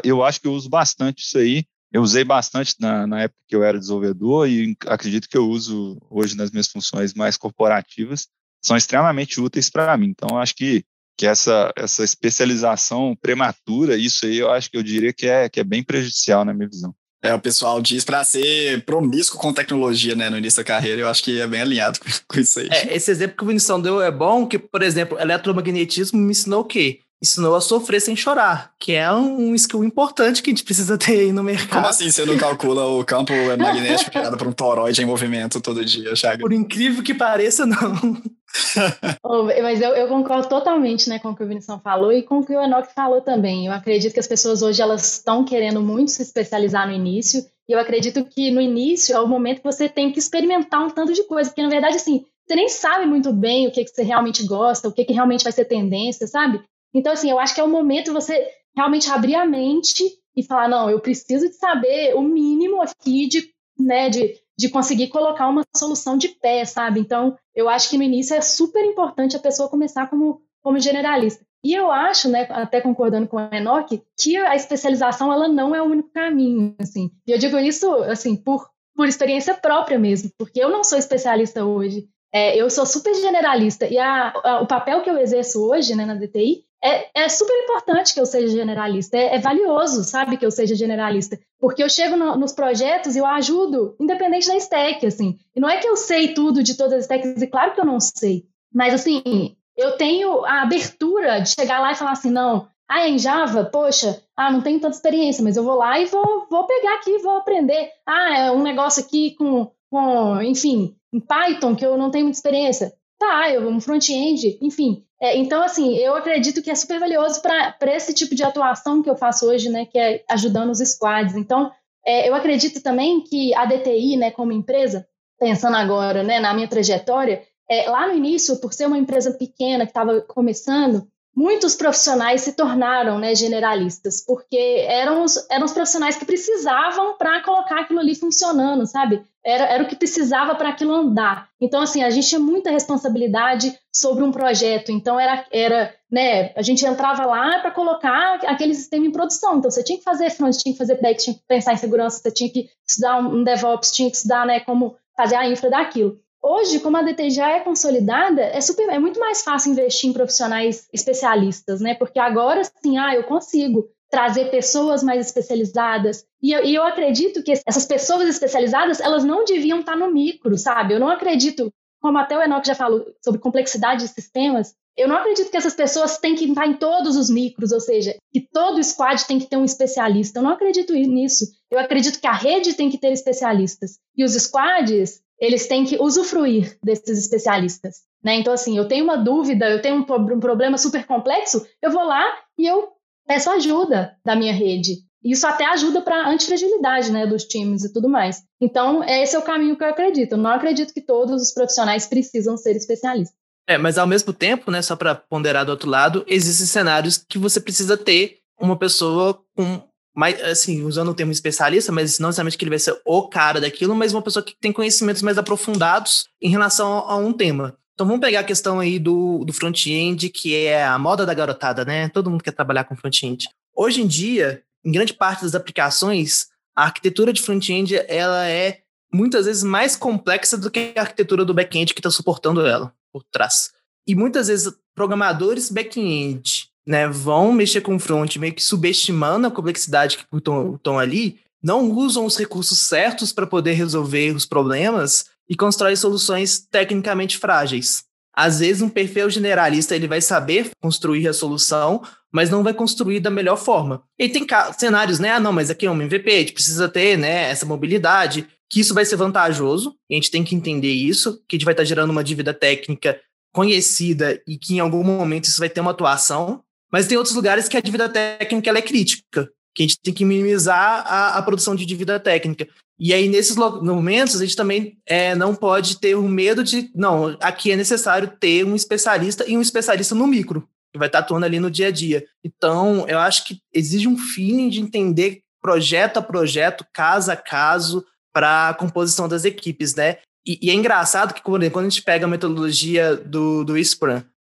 eu 0.04 0.24
acho 0.24 0.42
que 0.42 0.48
eu 0.48 0.54
uso 0.54 0.70
bastante 0.70 1.24
isso 1.24 1.38
aí. 1.38 1.66
Eu 1.92 2.02
usei 2.02 2.24
bastante 2.24 2.76
na, 2.80 3.06
na 3.06 3.24
época 3.24 3.40
que 3.48 3.56
eu 3.56 3.64
era 3.64 3.78
desenvolvedor 3.78 4.48
e 4.48 4.76
acredito 4.88 5.28
que 5.28 5.38
eu 5.38 5.50
uso 5.50 6.00
hoje 6.10 6.36
nas 6.36 6.50
minhas 6.50 6.68
funções 6.68 7.14
mais 7.14 7.36
corporativas. 7.36 8.28
São 8.64 8.78
extremamente 8.78 9.42
úteis 9.42 9.70
para 9.70 9.98
mim. 9.98 10.08
Então, 10.08 10.38
acho 10.38 10.56
que, 10.56 10.86
que 11.18 11.26
essa, 11.26 11.72
essa 11.76 12.04
especialização 12.04 13.16
prematura, 13.22 13.98
isso 13.98 14.26
aí 14.26 14.38
eu 14.38 14.50
acho 14.50 14.70
que 14.70 14.78
eu 14.78 14.84
diria 14.84 15.12
que 15.12 15.28
é, 15.28 15.50
que 15.50 15.60
é 15.60 15.64
bem 15.64 15.84
prejudicial 15.84 16.46
na 16.46 16.54
minha 16.54 16.70
visão. 16.70 16.96
É, 17.24 17.34
o 17.34 17.40
pessoal 17.40 17.80
diz 17.82 18.04
para 18.04 18.24
ser 18.24 18.84
promíscuo 18.84 19.40
com 19.40 19.54
tecnologia, 19.54 20.16
né, 20.16 20.30
no 20.30 20.38
início 20.38 20.58
da 20.58 20.64
carreira, 20.64 21.02
eu 21.02 21.08
acho 21.08 21.24
que 21.24 21.40
é 21.40 21.46
bem 21.46 21.62
alinhado 21.62 22.00
com 22.28 22.40
isso 22.40 22.60
aí. 22.60 22.68
É, 22.72 22.96
esse 22.96 23.12
exemplo 23.12 23.38
que 23.38 23.44
o 23.44 23.48
Vinicius 23.48 23.84
deu 23.84 24.02
é 24.02 24.10
bom, 24.10 24.48
que, 24.48 24.58
por 24.58 24.82
exemplo, 24.82 25.20
eletromagnetismo 25.20 26.20
me 26.20 26.32
ensinou 26.32 26.62
o 26.62 26.66
quê? 26.66 27.00
Ensinou 27.22 27.56
a 27.56 27.62
sofrer 27.62 28.02
sem 28.02 28.16
chorar, 28.16 28.74
que 28.80 28.94
é 28.94 29.12
um 29.12 29.54
skill 29.54 29.84
importante 29.84 30.42
que 30.42 30.50
a 30.50 30.54
gente 30.54 30.64
precisa 30.64 30.98
ter 30.98 31.20
aí 31.20 31.32
no 31.32 31.44
mercado. 31.44 31.70
Como 31.70 31.86
assim 31.86 32.10
você 32.10 32.26
não 32.26 32.36
calcula 32.36 32.88
o 32.88 33.06
campo 33.06 33.32
magnético 33.60 34.10
criado 34.10 34.36
por 34.38 34.48
um 34.48 34.52
toroide 34.52 35.04
em 35.04 35.06
movimento 35.06 35.62
todo 35.62 35.86
dia, 35.86 36.16
Chaga? 36.16 36.40
Por 36.40 36.52
incrível 36.52 37.04
que 37.04 37.14
pareça, 37.14 37.64
não. 37.64 38.18
oh, 39.24 39.44
mas 39.44 39.82
eu, 39.82 39.92
eu, 39.92 40.08
concordo 40.08 40.50
totalmente 40.50 41.08
né, 41.10 41.20
com 41.20 41.30
o 41.30 41.36
que 41.36 41.44
o 41.44 41.48
Vinição 41.48 41.80
falou 41.80 42.12
e 42.12 42.24
com 42.24 42.40
o 42.40 42.46
que 42.46 42.56
o 42.56 42.62
Enoch 42.62 42.90
falou 42.94 43.22
também. 43.22 43.68
Eu 43.68 43.74
acredito 43.74 44.14
que 44.14 44.20
as 44.20 44.28
pessoas 44.28 44.64
hoje 44.64 44.82
elas 44.82 45.18
estão 45.18 45.46
querendo 45.46 45.80
muito 45.80 46.10
se 46.10 46.22
especializar 46.24 46.88
no 46.88 46.94
início, 46.94 47.46
e 47.70 47.74
eu 47.74 47.80
acredito 47.80 48.26
que 48.26 48.52
no 48.52 48.60
início 48.60 49.16
é 49.16 49.20
o 49.20 49.28
momento 49.28 49.60
que 49.62 49.72
você 49.72 49.88
tem 49.88 50.12
que 50.12 50.20
experimentar 50.20 50.84
um 50.84 50.90
tanto 50.90 51.14
de 51.14 51.24
coisa, 51.24 51.50
porque 51.50 51.62
na 51.62 51.70
verdade, 51.70 51.96
assim, 51.96 52.26
você 52.46 52.56
nem 52.56 52.68
sabe 52.68 53.06
muito 53.06 53.32
bem 53.32 53.68
o 53.68 53.72
que, 53.72 53.86
que 53.86 53.92
você 53.92 54.04
realmente 54.04 54.46
gosta, 54.46 54.88
o 54.88 54.92
que, 54.92 55.06
que 55.06 55.14
realmente 55.14 55.44
vai 55.44 55.54
ser 55.54 55.66
tendência, 55.66 56.28
sabe? 56.28 56.62
Então, 56.94 57.14
assim, 57.14 57.30
eu 57.30 57.40
acho 57.40 57.56
que 57.56 57.62
é 57.62 57.64
o 57.64 57.70
momento 57.70 58.14
você 58.14 58.48
realmente 58.76 59.10
abrir 59.10 59.36
a 59.36 59.46
mente 59.46 60.04
e 60.36 60.44
falar, 60.44 60.68
não, 60.68 60.90
eu 60.90 61.00
preciso 61.00 61.48
de 61.48 61.56
saber 61.56 62.16
o 62.16 62.22
mínimo 62.22 62.82
aqui 62.82 63.28
de, 63.28 63.50
né, 63.78 64.10
de, 64.10 64.36
de 64.58 64.70
conseguir 64.70 65.08
colocar 65.08 65.48
uma 65.48 65.64
solução 65.76 66.18
de 66.18 66.30
pé, 66.30 66.64
sabe? 66.66 67.00
Então, 67.00 67.38
eu 67.54 67.68
acho 67.68 67.90
que 67.90 67.98
no 67.98 68.04
início 68.04 68.36
é 68.36 68.42
super 68.42 68.84
importante 68.86 69.36
a 69.36 69.40
pessoa 69.40 69.70
começar 69.70 70.10
como, 70.10 70.42
como 70.62 70.80
generalista. 70.80 71.46
E 71.64 71.74
eu 71.74 71.92
acho, 71.92 72.28
né, 72.28 72.48
até 72.50 72.82
concordando 72.82 73.28
com 73.28 73.38
o 73.38 73.56
Enoch, 73.56 74.02
que 74.20 74.38
a 74.38 74.56
especialização 74.56 75.32
ela 75.32 75.48
não 75.48 75.76
é 75.76 75.82
o 75.82 75.86
único 75.86 76.12
caminho, 76.12 76.76
assim. 76.80 77.12
E 77.28 77.32
eu 77.32 77.38
digo 77.38 77.58
isso, 77.60 77.94
assim, 78.04 78.36
por, 78.36 78.68
por 78.96 79.08
experiência 79.08 79.54
própria 79.54 80.00
mesmo, 80.00 80.32
porque 80.38 80.64
eu 80.64 80.70
não 80.70 80.84
sou 80.84 80.98
especialista 80.98 81.64
hoje. 81.64 82.08
É, 82.34 82.56
eu 82.56 82.70
sou 82.70 82.86
super 82.86 83.14
generalista 83.14 83.86
e 83.86 83.98
a, 83.98 84.32
a, 84.44 84.62
o 84.62 84.68
papel 84.68 85.02
que 85.02 85.10
eu 85.10 85.18
exerço 85.18 85.62
hoje 85.62 85.94
né, 85.94 86.06
na 86.06 86.16
DTI 86.16 86.64
é, 86.84 87.24
é, 87.24 87.30
super 87.30 87.54
importante 87.64 88.14
que 88.14 88.20
eu 88.20 88.26
seja 88.26 88.48
generalista, 88.48 89.16
é, 89.16 89.36
é, 89.36 89.40
valioso, 89.40 90.04
sabe, 90.04 90.38
que 90.38 90.46
eu 90.46 90.52
seja 90.52 90.76
generalista, 90.76 91.40
porque 91.60 91.84
eu 91.84 91.90
chego 91.90 92.16
no, 92.16 92.36
nos 92.36 92.54
projetos 92.54 93.16
e 93.16 93.20
eu 93.20 93.26
ajudo, 93.26 93.96
independente 94.00 94.48
da 94.48 94.58
stack, 94.58 95.06
assim. 95.06 95.38
E 95.56 95.60
não 95.60 95.70
é 95.70 95.78
que 95.78 95.88
eu 95.88 95.96
sei 95.96 96.34
tudo 96.34 96.64
de 96.64 96.76
todas 96.76 96.94
as 96.94 97.04
stacks, 97.04 97.42
e 97.42 97.48
claro 97.48 97.74
que 97.74 97.82
eu 97.82 97.86
não 97.86 98.00
sei, 98.00 98.46
mas 98.74 98.94
assim, 98.94 99.56
eu 99.78 99.92
tenho 99.98 100.44
a 100.46 100.64
abertura 100.64 101.40
de 101.40 101.50
chegar 101.50 101.80
lá 101.80 101.92
e 101.92 101.96
falar 101.96 102.12
assim, 102.12 102.32
não, 102.32 102.68
ah, 102.90 103.08
em 103.08 103.18
Java, 103.18 103.64
poxa, 103.64 104.22
ah, 104.36 104.52
não 104.52 104.62
tenho 104.62 104.80
tanta 104.80 104.96
experiência, 104.96 105.42
mas 105.42 105.56
eu 105.56 105.64
vou 105.64 105.76
lá 105.76 105.98
e 105.98 106.06
vou, 106.06 106.46
vou 106.50 106.66
pegar 106.66 106.96
aqui, 106.96 107.20
vou 107.20 107.38
aprender. 107.38 107.90
Ah, 108.06 108.38
é 108.38 108.52
um 108.52 108.62
negócio 108.62 109.02
aqui 109.02 109.34
com, 109.36 109.72
com 109.90 110.42
enfim, 110.42 110.94
em 111.14 111.20
Python 111.22 111.74
que 111.74 111.86
eu 111.86 111.98
não 111.98 112.12
tenho 112.12 112.26
muita 112.26 112.38
experiência. 112.38 112.94
Tá, 113.18 113.50
eu 113.50 113.66
um 113.70 113.80
front-end, 113.80 114.58
enfim. 114.62 115.06
É, 115.22 115.38
então, 115.38 115.62
assim, 115.62 115.96
eu 115.98 116.16
acredito 116.16 116.64
que 116.64 116.72
é 116.72 116.76
super 116.76 117.00
valioso 117.00 117.42
para 117.44 117.96
esse 117.96 118.12
tipo 118.12 118.34
de 118.34 118.44
atuação 118.44 119.04
que 119.04 119.10
eu 119.10 119.16
faço 119.16 119.46
hoje, 119.48 119.70
né, 119.70 119.86
que 119.86 120.00
é 120.00 120.24
ajudando 120.28 120.72
os 120.72 120.80
squads. 120.80 121.36
Então, 121.36 121.72
é, 122.04 122.28
eu 122.28 122.34
acredito 122.34 122.82
também 122.82 123.22
que 123.22 123.54
a 123.54 123.66
DTI, 123.66 124.18
né, 124.18 124.32
como 124.32 124.52
empresa, 124.52 125.08
pensando 125.40 125.78
agora, 125.78 126.24
né, 126.24 126.40
na 126.40 126.54
minha 126.56 126.68
trajetória, 126.68 127.44
é, 127.70 127.88
lá 127.88 128.08
no 128.08 128.16
início, 128.16 128.60
por 128.60 128.74
ser 128.74 128.88
uma 128.88 128.98
empresa 128.98 129.32
pequena 129.32 129.86
que 129.86 129.92
estava 129.92 130.22
começando, 130.22 131.08
muitos 131.36 131.76
profissionais 131.76 132.42
se 132.42 132.54
tornaram 132.54 133.18
né, 133.18 133.34
generalistas, 133.34 134.24
porque 134.26 134.86
eram 134.88 135.24
os, 135.24 135.48
eram 135.50 135.66
os 135.66 135.72
profissionais 135.72 136.18
que 136.18 136.26
precisavam 136.26 137.18
para 137.18 137.42
colocar 137.42 137.82
aquilo 137.82 138.00
ali 138.00 138.16
funcionando, 138.16 138.86
sabe? 138.86 139.24
Era, 139.44 139.64
era 139.66 139.84
o 139.84 139.88
que 139.88 139.96
precisava 139.96 140.54
para 140.54 140.70
aquilo 140.70 140.94
andar. 140.94 141.50
Então, 141.60 141.82
assim, 141.82 142.04
a 142.04 142.10
gente 142.10 142.28
tinha 142.28 142.40
muita 142.40 142.70
responsabilidade 142.70 143.76
sobre 143.92 144.24
um 144.24 144.32
projeto. 144.32 144.92
Então, 144.92 145.20
era, 145.20 145.46
era 145.52 145.96
né, 146.12 146.54
a 146.56 146.62
gente 146.62 146.86
entrava 146.86 147.26
lá 147.26 147.60
para 147.60 147.72
colocar 147.72 148.40
aquele 148.46 148.76
sistema 148.76 149.06
em 149.06 149.12
produção. 149.12 149.58
Então, 149.58 149.72
você 149.72 149.84
tinha 149.84 149.98
que 149.98 150.04
fazer 150.04 150.30
front, 150.30 150.56
tinha 150.58 150.74
que 150.74 150.78
fazer 150.78 151.02
back, 151.02 151.24
tinha 151.24 151.36
que 151.36 151.42
pensar 151.48 151.74
em 151.74 151.78
segurança, 151.78 152.22
você 152.22 152.32
tinha 152.32 152.52
que 152.52 152.70
estudar 152.88 153.20
um 153.20 153.44
DevOps, 153.44 153.92
tinha 153.92 154.10
que 154.12 154.18
estudar 154.18 154.46
né, 154.46 154.60
como 154.60 154.96
fazer 155.16 155.36
a 155.36 155.50
infra 155.50 155.70
daquilo. 155.70 156.20
Hoje, 156.44 156.80
como 156.80 156.98
a 156.98 157.04
DT 157.04 157.30
já 157.30 157.52
é 157.52 157.60
consolidada, 157.60 158.42
é, 158.42 158.60
super, 158.60 158.90
é 158.90 158.98
muito 158.98 159.20
mais 159.20 159.44
fácil 159.44 159.72
investir 159.72 160.10
em 160.10 160.14
profissionais 160.14 160.88
especialistas, 160.92 161.80
né? 161.80 161.94
Porque 161.94 162.20
agora 162.20 162.64
sim, 162.64 162.98
ah, 162.98 163.14
eu 163.14 163.24
consigo 163.24 163.88
trazer 164.10 164.50
pessoas 164.50 165.04
mais 165.04 165.26
especializadas. 165.26 166.26
E 166.42 166.52
eu, 166.52 166.66
e 166.66 166.76
eu 166.76 166.84
acredito 166.84 167.44
que 167.44 167.54
essas 167.66 167.86
pessoas 167.86 168.28
especializadas, 168.28 169.00
elas 169.00 169.24
não 169.24 169.46
deviam 169.46 169.80
estar 169.80 169.96
no 169.96 170.12
micro, 170.12 170.58
sabe? 170.58 170.94
Eu 170.94 171.00
não 171.00 171.10
acredito, 171.10 171.72
como 172.02 172.18
até 172.18 172.38
o 172.38 172.42
Enoch 172.42 172.68
já 172.68 172.76
falou 172.76 173.06
sobre 173.24 173.40
complexidade 173.40 174.02
de 174.02 174.10
sistemas, 174.10 174.76
eu 174.98 175.08
não 175.08 175.16
acredito 175.16 175.50
que 175.50 175.58
essas 175.58 175.74
pessoas 175.74 176.18
têm 176.18 176.36
que 176.36 176.46
estar 176.46 176.68
em 176.68 176.74
todos 176.74 177.16
os 177.16 177.30
micros, 177.30 177.72
ou 177.72 177.80
seja, 177.80 178.18
que 178.34 178.42
todo 178.42 178.84
squad 178.84 179.26
tem 179.26 179.40
que 179.40 179.48
ter 179.48 179.56
um 179.56 179.64
especialista. 179.64 180.40
Eu 180.40 180.44
não 180.44 180.52
acredito 180.52 180.94
nisso. 180.94 181.46
Eu 181.72 181.80
acredito 181.80 182.20
que 182.20 182.28
a 182.28 182.34
rede 182.34 182.74
tem 182.74 182.90
que 182.90 182.98
ter 182.98 183.14
especialistas. 183.14 183.98
E 184.18 184.24
os 184.24 184.34
squads, 184.34 185.22
eles 185.42 185.68
têm 185.68 185.84
que 185.84 185.98
usufruir 186.00 186.78
desses 186.84 187.18
especialistas. 187.18 188.04
Né? 188.24 188.36
Então, 188.36 188.54
assim, 188.54 188.78
eu 188.78 188.88
tenho 188.88 189.04
uma 189.04 189.18
dúvida, 189.18 189.68
eu 189.68 189.82
tenho 189.82 189.96
um, 189.96 190.34
um 190.36 190.40
problema 190.40 190.78
super 190.78 191.06
complexo, 191.08 191.66
eu 191.82 191.92
vou 191.92 192.04
lá 192.04 192.24
e 192.58 192.68
eu 192.68 192.90
peço 193.28 193.50
ajuda 193.50 194.16
da 194.24 194.36
minha 194.36 194.54
rede. 194.54 194.98
Isso 195.24 195.46
até 195.46 195.66
ajuda 195.66 196.02
para 196.02 196.24
a 196.24 196.30
antifragilidade 196.30 197.12
né, 197.12 197.26
dos 197.26 197.46
times 197.46 197.84
e 197.84 197.92
tudo 197.92 198.08
mais. 198.08 198.44
Então, 198.60 199.04
esse 199.04 199.36
é 199.36 199.40
o 199.40 199.44
caminho 199.44 199.76
que 199.76 199.84
eu 199.84 199.90
acredito. 199.90 200.34
Eu 200.34 200.38
não 200.38 200.52
acredito 200.52 200.94
que 200.94 201.02
todos 201.02 201.42
os 201.42 201.54
profissionais 201.54 202.08
precisam 202.08 202.56
ser 202.58 202.76
especialistas. 202.76 203.36
É, 203.68 203.78
mas 203.78 203.98
ao 203.98 204.08
mesmo 204.08 204.34
tempo, 204.34 204.72
né, 204.72 204.82
só 204.82 204.96
para 204.96 205.16
ponderar 205.16 205.66
do 205.66 205.70
outro 205.70 205.90
lado, 205.90 206.24
existem 206.28 206.66
cenários 206.66 207.18
que 207.18 207.38
você 207.38 207.60
precisa 207.60 207.96
ter 207.96 208.40
uma 208.60 208.78
pessoa 208.78 209.40
com 209.56 209.82
mais, 210.16 210.42
assim, 210.44 210.84
usando 210.84 211.10
o 211.10 211.14
termo 211.14 211.32
especialista, 211.32 211.92
mas 211.92 212.20
não 212.20 212.30
necessariamente 212.30 212.58
que 212.58 212.64
ele 212.64 212.70
vai 212.72 212.80
ser 212.80 213.00
o 213.06 213.28
cara 213.28 213.62
daquilo, 213.62 213.96
mas 213.96 214.14
uma 214.14 214.22
pessoa 214.22 214.44
que 214.44 214.56
tem 214.60 214.72
conhecimentos 214.72 215.22
mais 215.22 215.38
aprofundados 215.38 216.28
em 216.42 216.50
relação 216.50 217.10
a 217.10 217.16
um 217.16 217.32
tema. 217.32 217.78
Então 217.94 218.06
vamos 218.06 218.22
pegar 218.22 218.40
a 218.42 218.44
questão 218.44 218.80
aí 218.80 218.98
do, 218.98 219.44
do 219.46 219.54
front-end, 219.54 220.30
que 220.30 220.56
é 220.56 220.84
a 220.84 220.98
moda 220.98 221.26
da 221.26 221.34
garotada, 221.34 221.86
né? 221.86 222.10
Todo 222.10 222.30
mundo 222.30 222.44
quer 222.44 222.52
trabalhar 222.52 222.84
com 222.84 222.96
front-end. 222.96 223.48
Hoje 223.76 224.02
em 224.02 224.08
dia, 224.08 224.64
em 224.84 224.92
grande 224.92 225.14
parte 225.14 225.44
das 225.44 225.56
aplicações, 225.56 226.48
a 226.76 226.86
arquitetura 226.86 227.32
de 227.32 227.42
front-end 227.42 227.96
ela 228.08 228.48
é 228.48 228.80
muitas 229.14 229.46
vezes 229.46 229.64
mais 229.64 229.96
complexa 229.96 230.58
do 230.58 230.72
que 230.72 230.94
a 230.96 231.02
arquitetura 231.02 231.46
do 231.46 231.54
back-end 231.54 231.94
que 231.94 232.00
está 232.00 232.10
suportando 232.10 232.66
ela 232.66 232.94
por 233.12 233.24
trás. 233.24 233.72
E 234.08 234.16
muitas 234.16 234.48
vezes 234.48 234.74
programadores 234.96 235.70
back-end 235.70 236.71
né, 236.86 237.08
vão 237.08 237.52
mexer 237.52 237.82
com 237.82 237.96
o 237.96 238.00
front 238.00 238.36
meio 238.38 238.54
que 238.54 238.64
subestimando 238.64 239.48
a 239.48 239.52
complexidade 239.52 240.18
que 240.18 240.26
estão 240.36 241.00
ali, 241.00 241.40
não 241.64 241.92
usam 241.92 242.26
os 242.26 242.38
recursos 242.38 242.88
certos 242.88 243.32
para 243.32 243.46
poder 243.46 243.74
resolver 243.74 244.36
os 244.36 244.46
problemas 244.46 245.26
e 245.50 245.56
constroem 245.56 245.96
soluções 245.96 246.60
tecnicamente 246.60 247.38
frágeis. 247.38 248.04
Às 248.34 248.60
vezes 248.60 248.82
um 248.82 248.90
perfil 248.90 249.30
generalista 249.30 249.96
ele 249.96 250.08
vai 250.08 250.22
saber 250.22 250.72
construir 250.82 251.28
a 251.28 251.34
solução, 251.34 252.02
mas 252.32 252.50
não 252.50 252.64
vai 252.64 252.74
construir 252.74 253.20
da 253.20 253.30
melhor 253.30 253.58
forma. 253.58 254.04
E 254.18 254.30
tem 254.30 254.48
cenários, 254.78 255.20
né? 255.20 255.32
Ah, 255.32 255.40
não, 255.40 255.52
mas 255.52 255.70
aqui 255.70 255.86
é 255.86 255.92
um 255.92 256.02
MVP, 256.02 256.32
a 256.32 256.40
gente 256.40 256.54
precisa 256.54 256.88
ter, 256.88 257.18
né, 257.18 257.50
essa 257.50 257.66
mobilidade, 257.66 258.48
que 258.70 258.80
isso 258.80 258.94
vai 258.94 259.04
ser 259.04 259.18
vantajoso. 259.18 259.94
A 260.10 260.14
gente 260.14 260.32
tem 260.32 260.44
que 260.44 260.56
entender 260.56 260.92
isso, 260.92 261.44
que 261.48 261.56
a 261.56 261.58
gente 261.58 261.66
vai 261.66 261.74
estar 261.74 261.84
gerando 261.84 262.12
uma 262.12 262.24
dívida 262.24 262.54
técnica 262.54 263.20
conhecida 263.54 264.42
e 264.48 264.58
que 264.58 264.76
em 264.76 264.80
algum 264.80 265.04
momento 265.04 265.46
isso 265.46 265.60
vai 265.60 265.70
ter 265.70 265.82
uma 265.82 265.92
atuação. 265.92 266.64
Mas 266.92 267.08
tem 267.08 267.18
outros 267.18 267.36
lugares 267.36 267.68
que 267.68 267.78
a 267.78 267.82
dívida 267.82 268.10
técnica 268.10 268.70
ela 268.70 268.80
é 268.80 268.82
crítica, 268.82 269.50
que 269.74 269.84
a 269.84 269.88
gente 269.88 270.00
tem 270.02 270.14
que 270.14 270.26
minimizar 270.26 271.06
a, 271.08 271.38
a 271.38 271.42
produção 271.42 271.76
de 271.76 271.86
dívida 271.86 272.20
técnica. 272.20 272.68
E 273.00 273.14
aí, 273.14 273.28
nesses 273.28 273.56
momentos, 273.56 274.36
a 274.36 274.46
gente 274.46 274.56
também 274.56 274.98
é, 275.08 275.34
não 275.34 275.56
pode 275.56 276.00
ter 276.00 276.16
o 276.16 276.28
medo 276.28 276.64
de. 276.64 276.92
Não, 276.94 277.36
aqui 277.42 277.72
é 277.72 277.76
necessário 277.76 278.32
ter 278.40 278.64
um 278.64 278.76
especialista 278.76 279.44
e 279.50 279.58
um 279.58 279.62
especialista 279.62 280.14
no 280.14 280.28
micro, 280.28 280.68
que 280.94 281.00
vai 281.00 281.08
estar 281.08 281.20
atuando 281.20 281.46
ali 281.46 281.60
no 281.60 281.72
dia 281.72 281.88
a 281.88 281.92
dia. 281.92 282.24
Então, 282.44 283.08
eu 283.08 283.18
acho 283.18 283.46
que 283.46 283.60
exige 283.74 284.08
um 284.08 284.18
feeling 284.18 284.70
de 284.70 284.82
entender 284.82 285.42
projeto 285.62 286.18
a 286.18 286.22
projeto, 286.22 286.86
caso 286.94 287.32
a 287.32 287.36
caso, 287.36 288.06
para 288.34 288.70
a 288.70 288.74
composição 288.74 289.28
das 289.28 289.46
equipes, 289.46 289.96
né? 289.96 290.18
E, 290.46 290.60
e, 290.62 290.70
é 290.70 290.74
engraçado 290.74 291.34
que 291.34 291.42
quando 291.42 291.64
a 291.64 291.90
gente 291.90 292.02
pega 292.02 292.26
a 292.26 292.30
metodologia 292.30 293.16
do, 293.16 293.64
do 293.64 293.78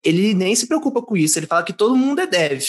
ele 0.04 0.34
nem 0.34 0.54
se 0.54 0.66
preocupa 0.66 1.02
com 1.02 1.16
isso. 1.16 1.38
Ele 1.38 1.46
fala 1.46 1.62
que 1.62 1.72
todo 1.72 1.96
mundo 1.96 2.20
é 2.20 2.26
dev. 2.26 2.62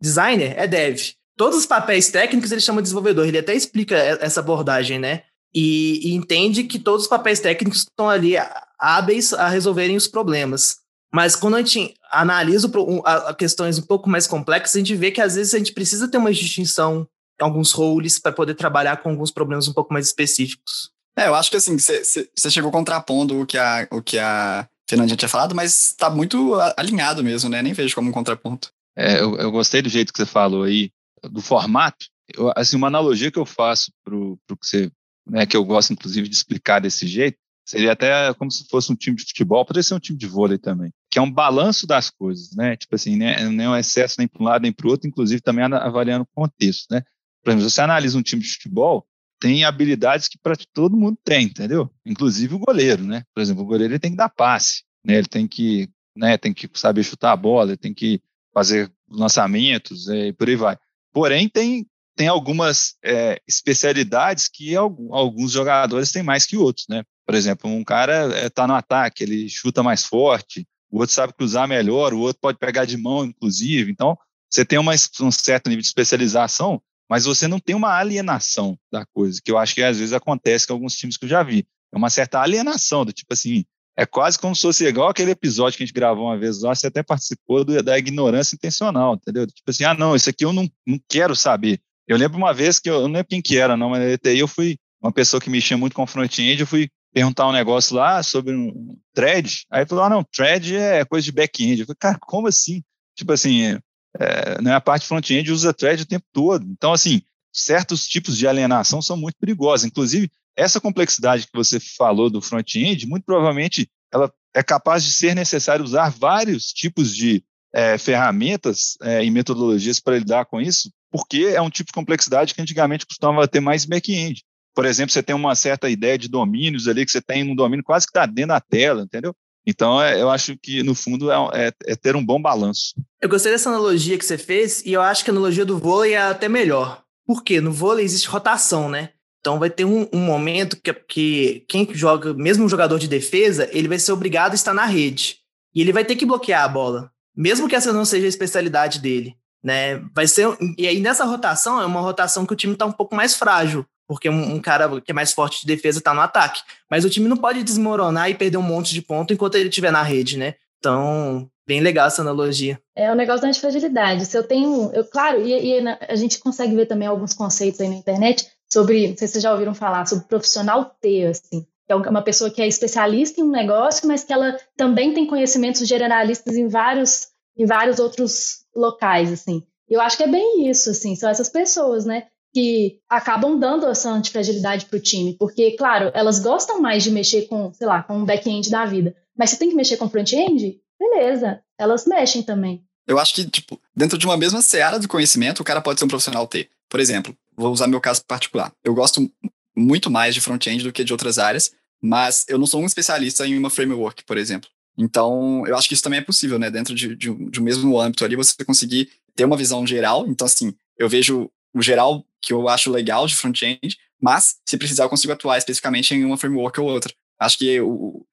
Designer 0.00 0.54
é 0.56 0.66
dev. 0.66 1.12
Todos 1.36 1.58
os 1.58 1.66
papéis 1.66 2.08
técnicos 2.08 2.50
ele 2.50 2.60
chama 2.60 2.80
de 2.80 2.84
desenvolvedor. 2.84 3.26
Ele 3.26 3.38
até 3.38 3.54
explica 3.54 3.96
essa 3.96 4.40
abordagem, 4.40 4.98
né? 4.98 5.22
E, 5.54 6.08
e 6.08 6.14
entende 6.14 6.64
que 6.64 6.78
todos 6.78 7.02
os 7.02 7.08
papéis 7.08 7.40
técnicos 7.40 7.80
estão 7.80 8.08
ali 8.08 8.34
hábeis 8.78 9.32
a 9.32 9.48
resolverem 9.48 9.96
os 9.96 10.08
problemas. 10.08 10.78
Mas 11.12 11.34
quando 11.34 11.54
a 11.54 11.58
gente 11.58 11.94
analisa 12.10 12.70
a, 13.04 13.34
questões 13.34 13.78
um 13.78 13.82
pouco 13.82 14.10
mais 14.10 14.26
complexas, 14.26 14.76
a 14.76 14.78
gente 14.78 14.94
vê 14.94 15.10
que 15.10 15.20
às 15.20 15.36
vezes 15.36 15.54
a 15.54 15.58
gente 15.58 15.72
precisa 15.72 16.08
ter 16.08 16.18
uma 16.18 16.32
distinção 16.32 17.08
em 17.40 17.44
alguns 17.44 17.72
roles 17.72 18.18
para 18.18 18.32
poder 18.32 18.54
trabalhar 18.54 18.98
com 18.98 19.10
alguns 19.10 19.30
problemas 19.30 19.68
um 19.68 19.72
pouco 19.72 19.92
mais 19.92 20.06
específicos. 20.06 20.90
É, 21.16 21.28
eu 21.28 21.34
acho 21.34 21.50
que 21.50 21.56
assim, 21.56 21.76
você 21.78 22.50
chegou 22.50 22.70
contrapondo 22.70 23.40
o 23.40 23.46
que 23.46 23.56
a, 23.56 23.88
o 23.90 24.02
que 24.02 24.18
a 24.18 24.68
Fernandinha 24.88 25.16
tinha 25.16 25.28
falado, 25.28 25.54
mas 25.54 25.90
está 25.90 26.08
muito 26.08 26.54
alinhado 26.76 27.22
mesmo, 27.22 27.50
né? 27.50 27.60
Nem 27.60 27.72
vejo 27.72 27.94
como 27.94 28.08
um 28.08 28.12
contraponto. 28.12 28.72
É, 28.96 29.20
eu, 29.20 29.36
eu, 29.36 29.50
gostei 29.52 29.82
do 29.82 29.88
jeito 29.88 30.12
que 30.12 30.18
você 30.18 30.26
falou 30.26 30.64
aí, 30.64 30.90
do 31.30 31.40
formato. 31.42 32.06
Eu, 32.34 32.52
assim, 32.56 32.76
uma 32.76 32.88
analogia 32.88 33.30
que 33.30 33.38
eu 33.38 33.46
faço 33.46 33.92
para 34.02 34.16
o 34.16 34.38
que 34.48 34.66
você, 34.66 34.90
né, 35.28 35.46
que 35.46 35.56
eu 35.56 35.64
gosto 35.64 35.92
inclusive 35.92 36.28
de 36.28 36.34
explicar 36.34 36.80
desse 36.80 37.06
jeito, 37.06 37.38
seria 37.66 37.92
até 37.92 38.32
como 38.34 38.50
se 38.50 38.66
fosse 38.68 38.90
um 38.90 38.96
time 38.96 39.16
de 39.16 39.24
futebol, 39.24 39.64
poderia 39.64 39.82
ser 39.82 39.94
um 39.94 40.00
time 40.00 40.18
de 40.18 40.26
vôlei 40.26 40.58
também, 40.58 40.90
que 41.10 41.18
é 41.18 41.22
um 41.22 41.30
balanço 41.30 41.86
das 41.86 42.08
coisas, 42.10 42.56
né? 42.56 42.76
Tipo 42.76 42.94
assim, 42.94 43.16
né, 43.16 43.36
é 43.42 43.68
um 43.68 43.76
excesso 43.76 44.16
nem 44.18 44.26
para 44.26 44.42
um 44.42 44.46
lado 44.46 44.62
nem 44.62 44.72
para 44.72 44.86
o 44.86 44.90
outro, 44.90 45.06
inclusive 45.06 45.42
também 45.42 45.64
avaliando 45.64 46.24
o 46.24 46.34
contexto, 46.34 46.86
né? 46.90 47.02
Por 47.44 47.50
exemplo, 47.50 47.68
se 47.68 47.74
você 47.74 47.80
analisa 47.82 48.18
um 48.18 48.22
time 48.22 48.42
de 48.42 48.52
futebol, 48.52 49.06
tem 49.40 49.64
habilidades 49.64 50.28
que 50.28 50.38
todo 50.72 50.96
mundo 50.96 51.18
tem, 51.24 51.46
entendeu? 51.46 51.90
Inclusive 52.04 52.54
o 52.54 52.58
goleiro, 52.58 53.02
né? 53.04 53.24
Por 53.34 53.40
exemplo, 53.40 53.62
o 53.62 53.66
goleiro 53.66 53.92
ele 53.92 54.00
tem 54.00 54.10
que 54.10 54.16
dar 54.16 54.28
passe, 54.28 54.82
né? 55.04 55.16
Ele 55.18 55.26
tem 55.26 55.46
que, 55.46 55.88
né, 56.16 56.36
tem 56.36 56.52
que 56.52 56.68
saber 56.74 57.02
chutar 57.04 57.32
a 57.32 57.36
bola, 57.36 57.70
ele 57.70 57.76
tem 57.76 57.94
que 57.94 58.20
fazer 58.52 58.90
lançamentos 59.08 60.08
é, 60.08 60.28
e 60.28 60.32
por 60.32 60.48
aí 60.48 60.56
vai. 60.56 60.76
Porém, 61.12 61.48
tem, 61.48 61.86
tem 62.16 62.28
algumas 62.28 62.96
é, 63.04 63.40
especialidades 63.46 64.48
que 64.48 64.74
alguns 64.76 65.52
jogadores 65.52 66.10
têm 66.10 66.22
mais 66.22 66.44
que 66.44 66.56
outros, 66.56 66.86
né? 66.88 67.04
Por 67.24 67.34
exemplo, 67.34 67.70
um 67.70 67.84
cara 67.84 68.46
está 68.46 68.64
é, 68.64 68.66
no 68.66 68.74
ataque, 68.74 69.22
ele 69.22 69.48
chuta 69.48 69.82
mais 69.82 70.04
forte, 70.04 70.66
o 70.90 71.00
outro 71.00 71.14
sabe 71.14 71.34
cruzar 71.34 71.68
melhor, 71.68 72.12
o 72.12 72.20
outro 72.20 72.40
pode 72.40 72.58
pegar 72.58 72.84
de 72.84 72.96
mão, 72.96 73.24
inclusive. 73.24 73.90
Então, 73.90 74.16
você 74.50 74.64
tem 74.64 74.78
uma, 74.78 74.92
um 75.20 75.30
certo 75.30 75.68
nível 75.68 75.82
de 75.82 75.88
especialização 75.88 76.82
mas 77.08 77.24
você 77.24 77.48
não 77.48 77.58
tem 77.58 77.74
uma 77.74 77.96
alienação 77.96 78.78
da 78.92 79.06
coisa, 79.06 79.40
que 79.42 79.50
eu 79.50 79.58
acho 79.58 79.74
que 79.74 79.82
às 79.82 79.98
vezes 79.98 80.12
acontece 80.12 80.66
com 80.66 80.72
alguns 80.74 80.94
times 80.94 81.16
que 81.16 81.24
eu 81.24 81.28
já 81.28 81.42
vi. 81.42 81.66
É 81.92 81.96
uma 81.96 82.10
certa 82.10 82.40
alienação, 82.40 83.04
do 83.04 83.12
tipo 83.12 83.32
assim, 83.32 83.64
é 83.96 84.06
quase 84.06 84.38
como 84.38 84.54
se 84.54 84.62
fosse 84.62 84.86
igual 84.86 85.08
aquele 85.08 85.32
episódio 85.32 85.76
que 85.76 85.82
a 85.82 85.86
gente 85.86 85.94
gravou 85.94 86.26
uma 86.26 86.38
vez 86.38 86.60
lá, 86.60 86.74
você 86.74 86.86
até 86.86 87.02
participou 87.02 87.64
do, 87.64 87.82
da 87.82 87.98
ignorância 87.98 88.54
intencional, 88.54 89.14
entendeu? 89.14 89.46
Tipo 89.46 89.70
assim, 89.70 89.84
ah, 89.84 89.94
não, 89.94 90.14
isso 90.14 90.30
aqui 90.30 90.44
eu 90.44 90.52
não, 90.52 90.68
não 90.86 91.00
quero 91.08 91.34
saber. 91.34 91.80
Eu 92.06 92.16
lembro 92.16 92.38
uma 92.38 92.54
vez 92.54 92.78
que 92.78 92.88
eu, 92.88 92.94
eu 92.94 93.08
não 93.08 93.14
lembro 93.14 93.28
quem 93.28 93.42
que 93.42 93.58
era, 93.58 93.76
não, 93.76 93.90
mas 93.90 94.00
na 94.00 94.10
ETI 94.10 94.38
eu 94.38 94.48
fui 94.48 94.78
uma 95.02 95.12
pessoa 95.12 95.40
que 95.40 95.50
mexia 95.50 95.76
muito 95.76 95.94
com 95.94 96.06
front-end, 96.06 96.60
eu 96.60 96.66
fui 96.66 96.88
perguntar 97.12 97.48
um 97.48 97.52
negócio 97.52 97.96
lá 97.96 98.22
sobre 98.22 98.54
um 98.54 98.96
thread, 99.14 99.66
aí 99.70 99.86
falou, 99.86 100.04
ah, 100.04 100.10
não, 100.10 100.24
thread 100.24 100.76
é 100.76 101.04
coisa 101.04 101.24
de 101.24 101.32
back-end. 101.32 101.80
Eu 101.80 101.86
falei, 101.86 101.96
cara, 101.98 102.18
como 102.20 102.46
assim? 102.46 102.82
Tipo 103.16 103.32
assim, 103.32 103.78
é, 104.18 104.60
né, 104.62 104.74
a 104.74 104.80
parte 104.80 105.06
front-end 105.06 105.50
usa 105.50 105.74
thread 105.74 106.02
o 106.02 106.06
tempo 106.06 106.26
todo. 106.32 106.64
Então, 106.70 106.92
assim, 106.92 107.22
certos 107.52 108.06
tipos 108.06 108.36
de 108.36 108.46
alienação 108.46 109.02
são 109.02 109.16
muito 109.16 109.36
perigosos. 109.38 109.86
Inclusive, 109.86 110.30
essa 110.56 110.80
complexidade 110.80 111.46
que 111.46 111.56
você 111.56 111.78
falou 111.78 112.30
do 112.30 112.40
front-end, 112.40 113.06
muito 113.06 113.24
provavelmente 113.24 113.88
ela 114.12 114.32
é 114.54 114.62
capaz 114.62 115.04
de 115.04 115.12
ser 115.12 115.34
necessário 115.34 115.84
usar 115.84 116.10
vários 116.10 116.72
tipos 116.72 117.14
de 117.14 117.44
é, 117.72 117.98
ferramentas 117.98 118.96
é, 119.02 119.24
e 119.24 119.30
metodologias 119.30 120.00
para 120.00 120.18
lidar 120.18 120.46
com 120.46 120.60
isso, 120.60 120.90
porque 121.10 121.52
é 121.54 121.60
um 121.60 121.70
tipo 121.70 121.88
de 121.88 121.92
complexidade 121.92 122.54
que 122.54 122.62
antigamente 122.62 123.06
costumava 123.06 123.46
ter 123.46 123.60
mais 123.60 123.84
back-end. 123.84 124.42
Por 124.74 124.84
exemplo, 124.84 125.12
você 125.12 125.22
tem 125.22 125.34
uma 125.34 125.54
certa 125.54 125.90
ideia 125.90 126.16
de 126.16 126.28
domínios 126.28 126.88
ali, 126.88 127.04
que 127.04 127.10
você 127.10 127.20
tem 127.20 127.48
um 127.48 127.54
domínio 127.54 127.84
quase 127.84 128.06
que 128.06 128.10
está 128.10 128.26
dentro 128.26 128.48
da 128.48 128.60
tela, 128.60 129.02
entendeu? 129.02 129.34
Então, 129.70 130.00
é, 130.02 130.18
eu 130.18 130.30
acho 130.30 130.56
que, 130.56 130.82
no 130.82 130.94
fundo, 130.94 131.30
é, 131.30 131.36
é, 131.52 131.72
é, 131.88 131.94
ter 131.94 132.16
um 132.16 132.24
bom 132.24 132.40
balanço. 132.40 132.94
Eu 133.20 133.28
gostei 133.28 133.52
dessa 133.52 133.68
analogia 133.68 134.16
que 134.16 134.24
você 134.24 134.38
fez, 134.38 134.82
e 134.86 134.94
eu 134.94 135.02
acho 135.02 135.22
que 135.22 135.30
a 135.30 135.34
analogia 135.34 135.66
do 135.66 135.76
vôlei 135.76 136.14
é 136.14 136.22
até 136.22 136.48
melhor. 136.48 137.02
Por 137.26 137.44
quê? 137.44 137.60
No 137.60 137.70
vôlei 137.70 138.02
existe 138.02 138.28
rotação, 138.28 138.88
né? 138.88 139.10
Então 139.40 139.58
vai 139.58 139.68
ter 139.68 139.84
um, 139.84 140.08
um 140.10 140.20
momento 140.20 140.74
que, 140.82 140.90
que 140.94 141.66
quem 141.68 141.86
joga, 141.92 142.32
mesmo 142.32 142.64
um 142.64 142.68
jogador 142.68 142.98
de 142.98 143.06
defesa, 143.06 143.68
ele 143.70 143.88
vai 143.88 143.98
ser 143.98 144.10
obrigado 144.12 144.52
a 144.52 144.54
estar 144.54 144.72
na 144.72 144.86
rede. 144.86 145.36
E 145.74 145.82
ele 145.82 145.92
vai 145.92 146.02
ter 146.02 146.16
que 146.16 146.24
bloquear 146.24 146.64
a 146.64 146.68
bola, 146.68 147.12
mesmo 147.36 147.68
que 147.68 147.76
essa 147.76 147.92
não 147.92 148.06
seja 148.06 148.24
a 148.24 148.28
especialidade 148.30 149.00
dele. 149.00 149.36
Né? 149.62 150.02
Vai 150.14 150.26
ser, 150.26 150.48
e 150.78 150.88
aí 150.88 150.98
nessa 150.98 151.26
rotação 151.26 151.78
é 151.78 151.84
uma 151.84 152.00
rotação 152.00 152.46
que 152.46 152.54
o 152.54 152.56
time 152.56 152.72
está 152.72 152.86
um 152.86 152.92
pouco 152.92 153.14
mais 153.14 153.34
frágil 153.34 153.84
porque 154.08 154.30
um, 154.30 154.54
um, 154.54 154.60
cara 154.60 155.00
que 155.02 155.10
é 155.10 155.14
mais 155.14 155.32
forte 155.32 155.60
de 155.60 155.66
defesa 155.66 155.98
está 155.98 156.14
no 156.14 156.22
ataque. 156.22 156.62
Mas 156.90 157.04
o 157.04 157.10
time 157.10 157.28
não 157.28 157.36
pode 157.36 157.62
desmoronar 157.62 158.30
e 158.30 158.34
perder 158.34 158.56
um 158.56 158.62
monte 158.62 158.94
de 158.94 159.02
ponto 159.02 159.34
enquanto 159.34 159.56
ele 159.56 159.68
estiver 159.68 159.92
na 159.92 160.02
rede, 160.02 160.38
né? 160.38 160.54
Então, 160.78 161.48
bem 161.66 161.80
legal 161.80 162.06
essa 162.06 162.22
analogia. 162.22 162.80
É 162.96 163.10
o 163.10 163.12
um 163.12 163.16
negócio 163.16 163.42
da 163.42 163.48
antifragilidade. 163.48 164.24
Se 164.24 164.36
eu 164.36 164.42
tenho, 164.42 164.90
eu 164.94 165.04
claro, 165.04 165.46
e, 165.46 165.78
e, 165.78 165.88
a 166.08 166.16
gente 166.16 166.38
consegue 166.38 166.74
ver 166.74 166.86
também 166.86 167.06
alguns 167.06 167.34
conceitos 167.34 167.80
aí 167.80 167.88
na 167.88 167.96
internet 167.96 168.48
sobre, 168.72 169.08
não 169.08 169.16
sei 169.16 169.26
se 169.26 169.32
vocês 169.34 169.42
já 169.42 169.52
ouviram 169.52 169.74
falar, 169.74 170.06
sobre 170.06 170.24
profissional 170.24 170.86
T, 171.00 171.26
assim. 171.26 171.66
É 171.86 171.94
uma 171.94 172.22
pessoa 172.22 172.50
que 172.50 172.62
é 172.62 172.66
especialista 172.66 173.40
em 173.40 173.44
um 173.44 173.50
negócio, 173.50 174.06
mas 174.08 174.24
que 174.24 174.32
ela 174.32 174.58
também 174.76 175.14
tem 175.14 175.26
conhecimentos 175.26 175.86
generalistas 175.86 176.54
em 176.54 176.68
vários, 176.68 177.28
em 177.56 177.66
vários 177.66 177.98
outros 177.98 178.64
locais, 178.74 179.32
assim. 179.32 179.62
Eu 179.88 180.00
acho 180.00 180.16
que 180.16 180.22
é 180.22 180.28
bem 180.28 180.68
isso, 180.68 180.90
assim, 180.90 181.16
são 181.16 181.30
essas 181.30 181.48
pessoas, 181.48 182.04
né? 182.04 182.26
Que 182.54 182.98
acabam 183.08 183.58
dando 183.58 183.86
essa 183.86 184.10
antifragilidade 184.10 184.86
para 184.86 184.96
o 184.96 185.02
time, 185.02 185.36
porque, 185.38 185.72
claro, 185.72 186.10
elas 186.14 186.38
gostam 186.38 186.80
mais 186.80 187.04
de 187.04 187.10
mexer 187.10 187.42
com, 187.42 187.72
sei 187.72 187.86
lá, 187.86 188.02
com 188.02 188.18
um 188.18 188.24
back-end 188.24 188.70
da 188.70 188.84
vida, 188.84 189.14
mas 189.36 189.50
se 189.50 189.58
tem 189.58 189.68
que 189.68 189.76
mexer 189.76 189.96
com 189.96 190.08
front-end, 190.08 190.80
beleza, 190.98 191.60
elas 191.78 192.06
mexem 192.06 192.42
também. 192.42 192.82
Eu 193.06 193.18
acho 193.18 193.34
que, 193.34 193.48
tipo, 193.48 193.80
dentro 193.96 194.18
de 194.18 194.26
uma 194.26 194.36
mesma 194.36 194.60
seara 194.60 194.98
do 194.98 195.08
conhecimento, 195.08 195.60
o 195.60 195.64
cara 195.64 195.80
pode 195.80 195.98
ser 195.98 196.04
um 196.04 196.08
profissional 196.08 196.46
T. 196.46 196.68
Por 196.88 197.00
exemplo, 197.00 197.34
vou 197.56 197.72
usar 197.72 197.86
meu 197.86 198.00
caso 198.00 198.22
particular. 198.24 198.72
Eu 198.84 198.94
gosto 198.94 199.30
muito 199.76 200.10
mais 200.10 200.34
de 200.34 200.40
front-end 200.40 200.82
do 200.82 200.92
que 200.92 201.04
de 201.04 201.12
outras 201.12 201.38
áreas, 201.38 201.72
mas 202.02 202.44
eu 202.48 202.58
não 202.58 202.66
sou 202.66 202.82
um 202.82 202.86
especialista 202.86 203.46
em 203.46 203.56
uma 203.56 203.70
framework, 203.70 204.24
por 204.24 204.36
exemplo. 204.36 204.68
Então, 204.96 205.64
eu 205.66 205.76
acho 205.76 205.88
que 205.88 205.94
isso 205.94 206.02
também 206.02 206.18
é 206.18 206.22
possível, 206.22 206.58
né? 206.58 206.70
Dentro 206.70 206.94
de, 206.94 207.14
de, 207.14 207.32
de 207.50 207.60
um 207.60 207.62
mesmo 207.62 207.98
âmbito 208.00 208.24
ali, 208.24 208.34
você 208.34 208.52
conseguir 208.64 209.08
ter 209.36 209.44
uma 209.44 209.56
visão 209.56 209.86
geral. 209.86 210.26
Então, 210.26 210.44
assim, 210.44 210.74
eu 210.98 211.08
vejo 211.08 211.48
o 211.72 211.80
geral 211.80 212.24
que 212.48 212.52
eu 212.54 212.66
acho 212.66 212.90
legal 212.90 213.26
de 213.26 213.36
front-end, 213.36 213.98
mas 214.18 214.56
se 214.66 214.78
precisar 214.78 215.04
eu 215.04 215.10
consigo 215.10 215.34
atuar 215.34 215.58
especificamente 215.58 216.14
em 216.14 216.24
uma 216.24 216.38
framework 216.38 216.80
ou 216.80 216.88
outra. 216.88 217.12
Acho 217.38 217.58
que 217.58 217.78
o, 217.78 218.24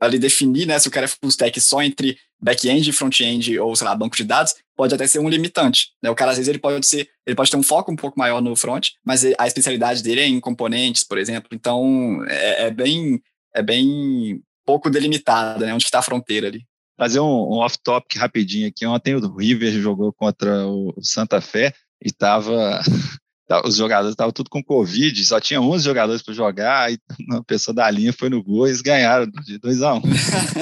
ali 0.00 0.18
definir, 0.18 0.66
né, 0.66 0.78
se 0.78 0.88
o 0.88 0.90
cara 0.90 1.04
é 1.04 1.08
full 1.08 1.28
stack 1.28 1.60
só 1.60 1.82
entre 1.82 2.16
back-end 2.40 2.88
e 2.88 2.92
front-end 2.92 3.58
ou, 3.58 3.76
sei 3.76 3.86
lá, 3.86 3.94
banco 3.94 4.16
de 4.16 4.24
dados, 4.24 4.54
pode 4.74 4.94
até 4.94 5.06
ser 5.06 5.18
um 5.18 5.28
limitante, 5.28 5.88
né? 6.02 6.08
O 6.08 6.14
cara, 6.14 6.30
às 6.30 6.38
vezes, 6.38 6.48
ele 6.48 6.58
pode 6.58 6.86
ser, 6.86 7.06
ele 7.26 7.36
pode 7.36 7.50
ter 7.50 7.58
um 7.58 7.62
foco 7.62 7.92
um 7.92 7.96
pouco 7.96 8.18
maior 8.18 8.40
no 8.40 8.56
front, 8.56 8.88
mas 9.04 9.22
a 9.38 9.46
especialidade 9.46 10.02
dele 10.02 10.22
é 10.22 10.26
em 10.26 10.40
componentes, 10.40 11.04
por 11.04 11.18
exemplo, 11.18 11.50
então 11.52 12.24
é, 12.28 12.68
é 12.68 12.70
bem, 12.70 13.20
é 13.54 13.62
bem 13.62 14.42
pouco 14.64 14.88
delimitada, 14.88 15.66
né, 15.66 15.74
onde 15.74 15.84
está 15.84 15.98
a 15.98 16.02
fronteira 16.02 16.48
ali. 16.48 16.64
Fazer 16.98 17.20
um, 17.20 17.26
um 17.26 17.58
off-topic 17.58 18.16
rapidinho 18.16 18.68
aqui, 18.68 18.86
ontem 18.86 19.14
o 19.14 19.36
River 19.36 19.70
jogou 19.72 20.14
contra 20.14 20.66
o 20.66 20.94
Santa 21.02 21.42
Fé, 21.42 21.74
e 22.02 22.10
tava 22.10 22.80
os 23.64 23.76
jogadores 23.76 24.12
estavam 24.12 24.32
tudo 24.32 24.48
com 24.48 24.62
Covid, 24.62 25.24
só 25.24 25.40
tinha 25.40 25.60
11 25.60 25.84
jogadores 25.84 26.22
para 26.22 26.34
jogar, 26.34 26.92
e 26.92 26.98
uma 27.28 27.42
pessoa 27.42 27.74
da 27.74 27.90
linha 27.90 28.12
foi 28.12 28.28
no 28.28 28.42
gol 28.42 28.66
e 28.66 28.70
eles 28.70 28.80
ganharam 28.80 29.26
de 29.26 29.58
2 29.58 29.82
a 29.82 29.94
1 29.94 29.96
um. 29.96 30.02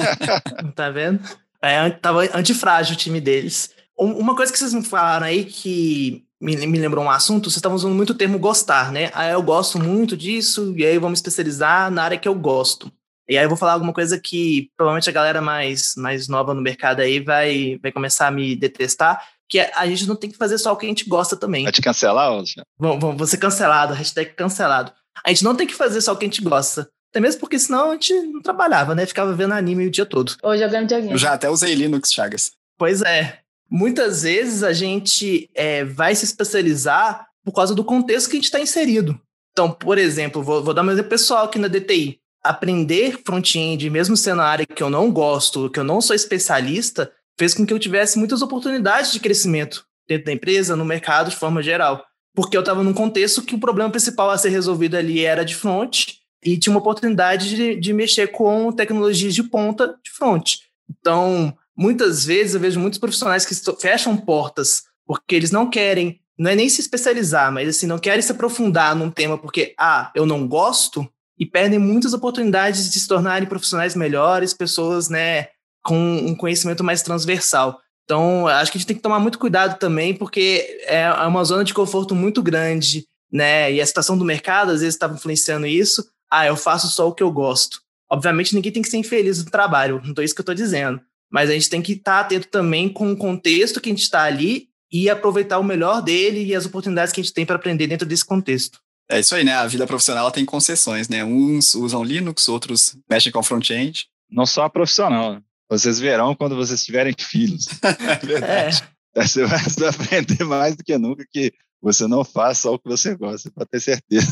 Tá 0.75 0.89
vendo? 0.89 1.19
É, 1.61 1.89
tava 1.89 2.21
antifrágil 2.33 2.95
o 2.95 2.97
time 2.97 3.19
deles. 3.19 3.71
Uma 3.97 4.35
coisa 4.35 4.51
que 4.51 4.57
vocês 4.57 4.73
me 4.73 4.83
falaram 4.83 5.25
aí 5.25 5.43
que 5.43 6.23
me, 6.41 6.55
me 6.55 6.79
lembrou 6.79 7.03
um 7.03 7.09
assunto, 7.09 7.49
vocês 7.49 7.57
estavam 7.57 7.75
usando 7.75 7.93
muito 7.93 8.11
o 8.11 8.15
termo 8.15 8.39
gostar, 8.39 8.91
né? 8.91 9.11
Ah, 9.13 9.27
eu 9.27 9.43
gosto 9.43 9.77
muito 9.77 10.15
disso, 10.15 10.73
e 10.77 10.85
aí 10.85 10.97
vamos 10.97 11.19
especializar 11.19 11.91
na 11.91 12.03
área 12.03 12.17
que 12.17 12.27
eu 12.27 12.35
gosto. 12.35 12.91
E 13.27 13.37
aí 13.37 13.43
eu 13.43 13.49
vou 13.49 13.57
falar 13.57 13.73
alguma 13.73 13.93
coisa 13.93 14.19
que 14.19 14.71
provavelmente 14.75 15.09
a 15.09 15.13
galera 15.13 15.41
mais, 15.41 15.93
mais 15.97 16.27
nova 16.27 16.53
no 16.53 16.61
mercado 16.61 17.01
aí 17.01 17.19
vai, 17.19 17.77
vai 17.81 17.91
começar 17.91 18.27
a 18.27 18.31
me 18.31 18.55
detestar, 18.55 19.21
que 19.49 19.59
a 19.59 19.87
gente 19.87 20.07
não 20.07 20.15
tem 20.15 20.29
que 20.29 20.37
fazer 20.37 20.59
só 20.59 20.71
o 20.71 20.77
que 20.77 20.85
a 20.85 20.89
gente 20.89 21.09
gosta 21.09 21.35
também. 21.35 21.63
Vai 21.63 21.71
te 21.71 21.81
cancelar, 21.81 22.27
Alexandre? 22.27 22.63
Vamos, 22.77 22.99
vamos, 23.01 23.17
vou 23.17 23.27
ser 23.27 23.37
cancelado, 23.37 23.93
hashtag 23.93 24.33
cancelado. 24.33 24.93
A 25.25 25.29
gente 25.29 25.43
não 25.43 25.55
tem 25.55 25.65
que 25.65 25.73
fazer 25.73 26.01
só 26.01 26.13
o 26.13 26.17
que 26.17 26.25
a 26.25 26.27
gente 26.27 26.41
gosta. 26.41 26.87
Até 27.11 27.19
mesmo 27.19 27.39
porque 27.41 27.57
senão 27.57 27.89
a 27.89 27.93
gente 27.93 28.13
não 28.13 28.41
trabalhava, 28.41 28.93
né? 28.93 29.05
Ficava 29.05 29.33
vendo 29.33 29.53
anime 29.53 29.87
o 29.87 29.91
dia 29.91 30.05
todo. 30.05 30.35
Ou 30.43 30.55
jogando 30.55 30.89
joguinho. 30.89 31.13
Eu 31.13 31.17
já 31.17 31.33
até 31.33 31.49
usei 31.49 31.73
Linux, 31.73 32.13
Chagas. 32.13 32.51
Pois 32.77 33.01
é. 33.01 33.39
Muitas 33.69 34.23
vezes 34.23 34.63
a 34.63 34.71
gente 34.71 35.49
é, 35.55 35.83
vai 35.83 36.15
se 36.15 36.25
especializar 36.25 37.27
por 37.43 37.51
causa 37.51 37.73
do 37.73 37.83
contexto 37.83 38.29
que 38.29 38.35
a 38.35 38.39
gente 38.39 38.45
está 38.45 38.59
inserido. 38.59 39.19
Então, 39.51 39.71
por 39.71 39.97
exemplo, 39.97 40.43
vou, 40.43 40.63
vou 40.63 40.73
dar 40.73 40.83
um 40.83 40.91
exemplo 40.91 41.09
pessoal 41.09 41.45
aqui 41.45 41.57
na 41.57 41.67
DTI. 41.67 42.19
Aprender 42.43 43.19
front-end, 43.25 43.89
mesmo 43.89 44.15
sendo 44.15 44.41
a 44.41 44.47
área 44.47 44.65
que 44.65 44.81
eu 44.81 44.89
não 44.89 45.11
gosto, 45.11 45.69
que 45.69 45.79
eu 45.79 45.83
não 45.83 45.99
sou 45.99 46.15
especialista, 46.15 47.11
fez 47.39 47.53
com 47.53 47.65
que 47.65 47.73
eu 47.73 47.79
tivesse 47.79 48.19
muitas 48.19 48.41
oportunidades 48.41 49.13
de 49.13 49.19
crescimento 49.19 49.85
dentro 50.05 50.25
da 50.25 50.33
empresa, 50.33 50.75
no 50.75 50.83
mercado 50.83 51.29
de 51.29 51.37
forma 51.37 51.63
geral. 51.63 52.03
Porque 52.35 52.57
eu 52.57 52.59
estava 52.59 52.83
num 52.83 52.93
contexto 52.93 53.41
que 53.41 53.55
o 53.55 53.59
problema 53.59 53.89
principal 53.89 54.29
a 54.29 54.37
ser 54.37 54.49
resolvido 54.49 54.97
ali 54.97 55.23
era 55.23 55.45
de 55.45 55.55
front 55.55 56.15
e 56.43 56.57
tinha 56.57 56.71
uma 56.71 56.81
oportunidade 56.81 57.55
de, 57.55 57.75
de 57.75 57.93
mexer 57.93 58.27
com 58.27 58.71
tecnologias 58.73 59.33
de 59.33 59.43
ponta 59.43 59.95
de 60.03 60.11
front. 60.11 60.55
Então, 60.89 61.55
muitas 61.75 62.25
vezes 62.25 62.55
eu 62.55 62.59
vejo 62.59 62.79
muitos 62.79 62.99
profissionais 62.99 63.45
que 63.45 63.55
fecham 63.79 64.17
portas 64.17 64.83
porque 65.05 65.33
eles 65.33 65.49
não 65.49 65.69
querem, 65.69 66.19
não 66.37 66.51
é 66.51 66.55
nem 66.55 66.67
se 66.67 66.81
especializar, 66.81 67.51
mas 67.51 67.69
assim, 67.69 67.87
não 67.87 67.97
querem 67.97 68.21
se 68.21 68.31
aprofundar 68.31 68.95
num 68.95 69.09
tema 69.09 69.37
porque, 69.37 69.73
ah, 69.79 70.11
eu 70.13 70.25
não 70.25 70.47
gosto, 70.47 71.09
e 71.37 71.45
perdem 71.45 71.79
muitas 71.79 72.13
oportunidades 72.13 72.91
de 72.91 72.99
se 72.99 73.07
tornarem 73.07 73.47
profissionais 73.47 73.95
melhores, 73.95 74.53
pessoas, 74.53 75.07
né, 75.09 75.47
com 75.83 75.97
um 75.97 76.35
conhecimento 76.35 76.83
mais 76.83 77.01
transversal. 77.01 77.79
Então, 78.03 78.47
acho 78.47 78.71
que 78.71 78.77
a 78.77 78.79
gente 78.79 78.87
tem 78.87 78.95
que 78.95 79.03
tomar 79.03 79.19
muito 79.19 79.37
cuidado 79.37 79.77
também, 79.77 80.15
porque 80.15 80.81
é 80.85 81.09
uma 81.27 81.43
zona 81.43 81.63
de 81.63 81.73
conforto 81.73 82.15
muito 82.15 82.41
grande, 82.41 83.05
né? 83.31 83.71
E 83.71 83.79
a 83.79 83.85
situação 83.85 84.17
do 84.17 84.25
mercado 84.25 84.71
às 84.71 84.81
vezes 84.81 84.95
estava 84.95 85.13
influenciando 85.13 85.67
isso. 85.67 86.03
Ah, 86.31 86.47
eu 86.47 86.55
faço 86.55 86.87
só 86.87 87.07
o 87.07 87.13
que 87.13 87.21
eu 87.21 87.31
gosto. 87.31 87.79
Obviamente, 88.11 88.55
ninguém 88.55 88.71
tem 88.71 88.81
que 88.81 88.89
ser 88.89 88.97
infeliz 88.97 89.43
no 89.43 89.51
trabalho, 89.51 90.01
não 90.03 90.13
é 90.17 90.25
isso 90.25 90.33
que 90.33 90.41
eu 90.41 90.43
estou 90.43 90.55
dizendo. 90.55 90.99
Mas 91.31 91.49
a 91.49 91.53
gente 91.53 91.69
tem 91.69 91.81
que 91.81 91.93
estar 91.93 92.13
tá 92.13 92.19
atento 92.21 92.47
também 92.47 92.89
com 92.89 93.11
o 93.11 93.17
contexto 93.17 93.79
que 93.79 93.89
a 93.89 93.93
gente 93.93 94.01
está 94.01 94.23
ali 94.23 94.67
e 94.91 95.07
aproveitar 95.07 95.59
o 95.59 95.63
melhor 95.63 96.01
dele 96.01 96.43
e 96.43 96.55
as 96.55 96.65
oportunidades 96.65 97.13
que 97.13 97.21
a 97.21 97.23
gente 97.23 97.33
tem 97.33 97.45
para 97.45 97.57
aprender 97.57 97.85
dentro 97.85 98.07
desse 98.07 98.25
contexto. 98.25 98.79
É 99.07 99.19
isso 99.19 99.35
aí, 99.35 99.43
né? 99.43 99.53
A 99.53 99.67
vida 99.67 99.85
profissional 99.85 100.31
tem 100.31 100.45
concessões, 100.45 101.07
né? 101.07 101.23
Uns 101.23 101.75
usam 101.75 102.03
Linux, 102.03 102.47
outros 102.47 102.95
mexem 103.09 103.31
com 103.31 103.43
front-end. 103.43 104.07
Não 104.29 104.45
só 104.45 104.63
a 104.63 104.69
profissional, 104.69 105.39
vocês 105.69 105.99
verão 105.99 106.35
quando 106.35 106.55
vocês 106.55 106.83
tiverem 106.83 107.13
filhos. 107.17 107.67
é 107.83 108.25
verdade. 108.25 108.83
É. 109.15 109.23
Você 109.23 109.45
vai 109.45 109.59
aprender 109.89 110.43
mais 110.43 110.75
do 110.75 110.83
que 110.83 110.97
nunca 110.97 111.25
que 111.29 111.53
você 111.81 112.07
não 112.07 112.23
faz 112.23 112.57
só 112.57 112.73
o 112.73 112.79
que 112.79 112.89
você 112.89 113.15
gosta, 113.15 113.51
pode 113.51 113.69
ter 113.69 113.79
certeza. 113.79 114.27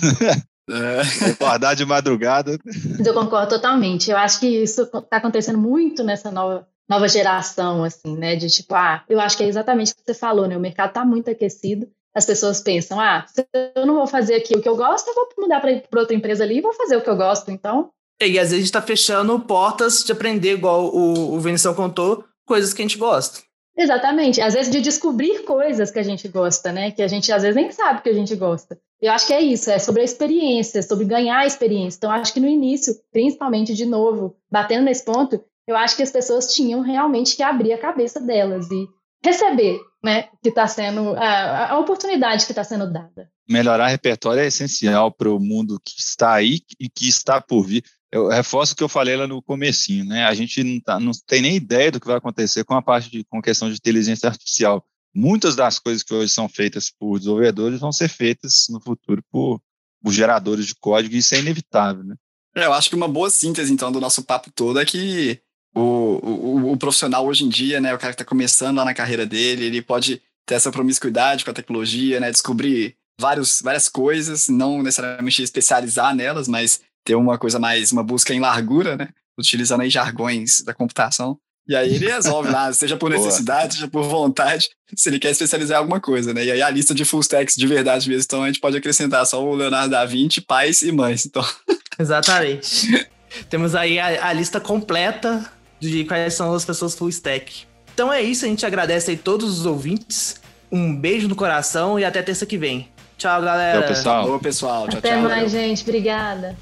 É. 0.69 1.29
Acordar 1.31 1.75
de 1.75 1.85
madrugada. 1.85 2.57
Eu 3.05 3.13
concordo 3.13 3.49
totalmente. 3.49 4.11
Eu 4.11 4.17
acho 4.17 4.39
que 4.39 4.47
isso 4.47 4.83
está 4.83 5.17
acontecendo 5.17 5.57
muito 5.57 6.03
nessa 6.03 6.29
nova, 6.29 6.67
nova 6.89 7.07
geração, 7.07 7.83
assim, 7.83 8.17
né? 8.17 8.35
De 8.35 8.49
tipo, 8.49 8.75
ah, 8.75 9.03
eu 9.07 9.19
acho 9.19 9.37
que 9.37 9.43
é 9.43 9.47
exatamente 9.47 9.93
o 9.93 9.95
que 9.95 10.01
você 10.05 10.13
falou, 10.13 10.47
né? 10.47 10.57
O 10.57 10.61
mercado 10.61 10.89
está 10.89 11.05
muito 11.05 11.29
aquecido. 11.29 11.87
As 12.13 12.25
pessoas 12.25 12.59
pensam, 12.59 12.99
ah, 12.99 13.25
se 13.27 13.47
eu 13.75 13.85
não 13.85 13.95
vou 13.95 14.07
fazer 14.07 14.35
aqui 14.35 14.57
o 14.57 14.61
que 14.61 14.67
eu 14.67 14.75
gosto, 14.75 15.07
eu 15.07 15.13
vou 15.13 15.29
mudar 15.37 15.61
para 15.61 15.99
outra 15.99 16.15
empresa 16.15 16.43
ali 16.43 16.57
e 16.57 16.61
vou 16.61 16.73
fazer 16.73 16.97
o 16.97 17.01
que 17.01 17.09
eu 17.09 17.15
gosto. 17.15 17.51
Então, 17.51 17.91
e 18.21 18.39
às 18.39 18.49
vezes 18.49 18.53
a 18.53 18.57
gente 18.57 18.65
está 18.65 18.81
fechando 18.81 19.39
portas 19.39 20.03
de 20.03 20.11
aprender, 20.11 20.53
igual 20.53 20.93
o, 20.93 21.35
o 21.35 21.39
Vinição 21.39 21.73
contou, 21.73 22.23
coisas 22.45 22.73
que 22.73 22.81
a 22.81 22.85
gente 22.85 22.97
gosta. 22.97 23.39
Exatamente. 23.77 24.41
Às 24.41 24.55
vezes 24.55 24.71
de 24.71 24.81
descobrir 24.81 25.43
coisas 25.43 25.91
que 25.91 25.99
a 25.99 26.03
gente 26.03 26.27
gosta, 26.27 26.71
né? 26.71 26.89
Que 26.89 27.03
a 27.03 27.07
gente 27.07 27.31
às 27.31 27.43
vezes 27.43 27.55
nem 27.55 27.71
sabe 27.71 28.01
que 28.01 28.09
a 28.09 28.13
gente 28.13 28.35
gosta. 28.35 28.79
Eu 28.99 29.11
acho 29.11 29.27
que 29.27 29.33
é 29.33 29.41
isso, 29.41 29.69
é 29.69 29.77
sobre 29.77 30.01
a 30.01 30.05
experiência, 30.05 30.81
sobre 30.81 31.05
ganhar 31.05 31.37
a 31.37 31.45
experiência. 31.45 31.97
Então, 31.97 32.11
acho 32.11 32.33
que 32.33 32.39
no 32.39 32.47
início, 32.47 32.95
principalmente 33.11 33.75
de 33.75 33.85
novo, 33.85 34.35
batendo 34.49 34.85
nesse 34.85 35.05
ponto, 35.05 35.39
eu 35.67 35.77
acho 35.77 35.95
que 35.95 36.01
as 36.01 36.09
pessoas 36.09 36.55
tinham 36.55 36.81
realmente 36.81 37.35
que 37.35 37.43
abrir 37.43 37.73
a 37.73 37.77
cabeça 37.77 38.19
delas 38.19 38.71
e 38.71 38.87
receber, 39.23 39.79
né? 40.03 40.29
Que 40.41 40.49
está 40.49 40.67
sendo 40.67 41.13
a, 41.15 41.73
a 41.73 41.79
oportunidade 41.79 42.47
que 42.47 42.51
está 42.53 42.63
sendo 42.63 42.91
dada. 42.91 43.29
Melhorar 43.47 43.87
repertório 43.89 44.41
é 44.41 44.47
essencial 44.47 45.11
para 45.11 45.29
o 45.29 45.39
mundo 45.39 45.79
que 45.85 45.99
está 45.99 46.33
aí 46.33 46.61
e 46.79 46.89
que 46.89 47.07
está 47.07 47.39
por 47.39 47.63
vir 47.63 47.83
eu 48.17 48.27
reforço 48.27 48.73
o 48.73 48.75
que 48.75 48.83
eu 48.83 48.89
falei 48.89 49.15
lá 49.15 49.27
no 49.27 49.41
comecinho, 49.41 50.05
né? 50.05 50.25
A 50.25 50.33
gente 50.33 50.63
não, 50.63 50.79
tá, 50.79 50.99
não 50.99 51.11
tem 51.25 51.41
nem 51.41 51.55
ideia 51.55 51.91
do 51.91 51.99
que 51.99 52.07
vai 52.07 52.17
acontecer 52.17 52.63
com 52.63 52.73
a 52.73 52.81
parte 52.81 53.09
de 53.09 53.23
com 53.25 53.39
a 53.39 53.41
questão 53.41 53.69
de 53.69 53.75
inteligência 53.75 54.27
artificial. 54.27 54.85
Muitas 55.13 55.55
das 55.55 55.79
coisas 55.79 56.03
que 56.03 56.13
hoje 56.13 56.31
são 56.31 56.47
feitas 56.47 56.91
por 56.91 57.17
desenvolvedores 57.17 57.79
vão 57.79 57.91
ser 57.91 58.07
feitas 58.07 58.65
no 58.69 58.79
futuro 58.79 59.23
por, 59.31 59.59
por 60.03 60.11
geradores 60.11 60.65
de 60.67 60.75
código 60.75 61.15
e 61.15 61.19
isso 61.19 61.33
é 61.35 61.39
inevitável, 61.39 62.03
né? 62.03 62.15
É, 62.55 62.65
eu 62.65 62.73
acho 62.73 62.89
que 62.89 62.95
uma 62.95 63.07
boa 63.07 63.29
síntese, 63.29 63.71
então, 63.71 63.91
do 63.91 64.01
nosso 64.01 64.23
papo 64.23 64.51
todo 64.51 64.79
é 64.79 64.85
que 64.85 65.39
o, 65.75 65.81
o, 65.81 66.71
o, 66.71 66.77
profissional 66.77 67.25
hoje 67.25 67.43
em 67.43 67.49
dia, 67.49 67.79
né, 67.79 67.93
o 67.93 67.99
cara 67.99 68.13
que 68.13 68.21
está 68.21 68.25
começando 68.25 68.77
lá 68.77 68.85
na 68.85 68.95
carreira 68.95 69.27
dele, 69.27 69.65
ele 69.65 69.81
pode 69.81 70.21
ter 70.43 70.55
essa 70.55 70.71
promiscuidade 70.71 71.45
com 71.45 71.51
a 71.51 71.53
tecnologia, 71.53 72.19
né, 72.19 72.31
descobrir 72.31 72.95
vários, 73.19 73.61
várias 73.61 73.87
coisas, 73.87 74.47
não 74.47 74.81
necessariamente 74.81 75.43
especializar 75.43 76.15
nelas, 76.15 76.47
mas 76.47 76.81
ter 77.07 77.15
uma 77.15 77.37
coisa 77.37 77.57
mais, 77.57 77.93
uma 77.93 78.03
busca 78.03 78.33
em 78.33 78.39
largura, 78.41 78.97
né, 78.97 79.07
utilizando 79.39 79.81
aí 79.81 79.89
jargões 79.89 80.61
da 80.61 80.73
computação. 80.73 81.39
E 81.65 81.75
aí 81.75 81.95
ele 81.95 82.07
resolve 82.07 82.49
lá, 82.49 82.71
seja 82.73 82.97
por 82.97 83.09
necessidade, 83.11 83.75
seja 83.75 83.87
por 83.87 84.03
vontade, 84.03 84.69
se 84.93 85.09
ele 85.09 85.17
quer 85.17 85.31
especializar 85.31 85.77
em 85.77 85.79
alguma 85.79 86.01
coisa, 86.01 86.33
né? 86.33 86.43
E 86.43 86.51
aí 86.51 86.61
a 86.61 86.69
lista 86.69 86.93
de 86.93 87.05
full 87.05 87.21
stacks 87.21 87.55
de 87.55 87.65
verdade 87.65 88.09
mesmo, 88.09 88.23
então 88.25 88.43
a 88.43 88.47
gente 88.47 88.59
pode 88.59 88.75
acrescentar 88.75 89.25
só 89.25 89.43
o 89.43 89.55
Leonardo 89.55 89.91
da 89.91 90.05
Vinci, 90.05 90.41
pais 90.41 90.81
e 90.81 90.91
mães, 90.91 91.25
então... 91.25 91.43
Exatamente. 91.97 93.09
Temos 93.49 93.73
aí 93.73 93.99
a, 93.99 94.27
a, 94.27 94.33
lista 94.33 94.59
completa 94.59 95.49
de 95.79 96.03
quais 96.03 96.33
são 96.33 96.53
as 96.53 96.63
pessoas 96.63 96.93
full 96.93 97.09
stack. 97.09 97.65
Então 97.93 98.11
é 98.11 98.21
isso, 98.21 98.45
a 98.45 98.47
gente 98.47 98.65
agradece 98.65 99.11
aí 99.11 99.17
todos 99.17 99.59
os 99.59 99.65
ouvintes. 99.65 100.39
Um 100.71 100.95
beijo 100.95 101.27
no 101.27 101.35
coração 101.35 101.97
e 101.97 102.05
até 102.05 102.21
terça 102.21 102.45
que 102.45 102.57
vem. 102.57 102.89
Tchau, 103.17 103.41
galera. 103.41 103.79
Tchau, 103.79 103.87
pessoal. 103.87 104.25
Boa, 104.25 104.39
pessoal. 104.39 104.87
Tchau, 104.87 104.99
até 104.99 105.11
tchau. 105.11 105.21
mais, 105.21 105.51
gente. 105.51 105.81
Obrigada. 105.81 106.55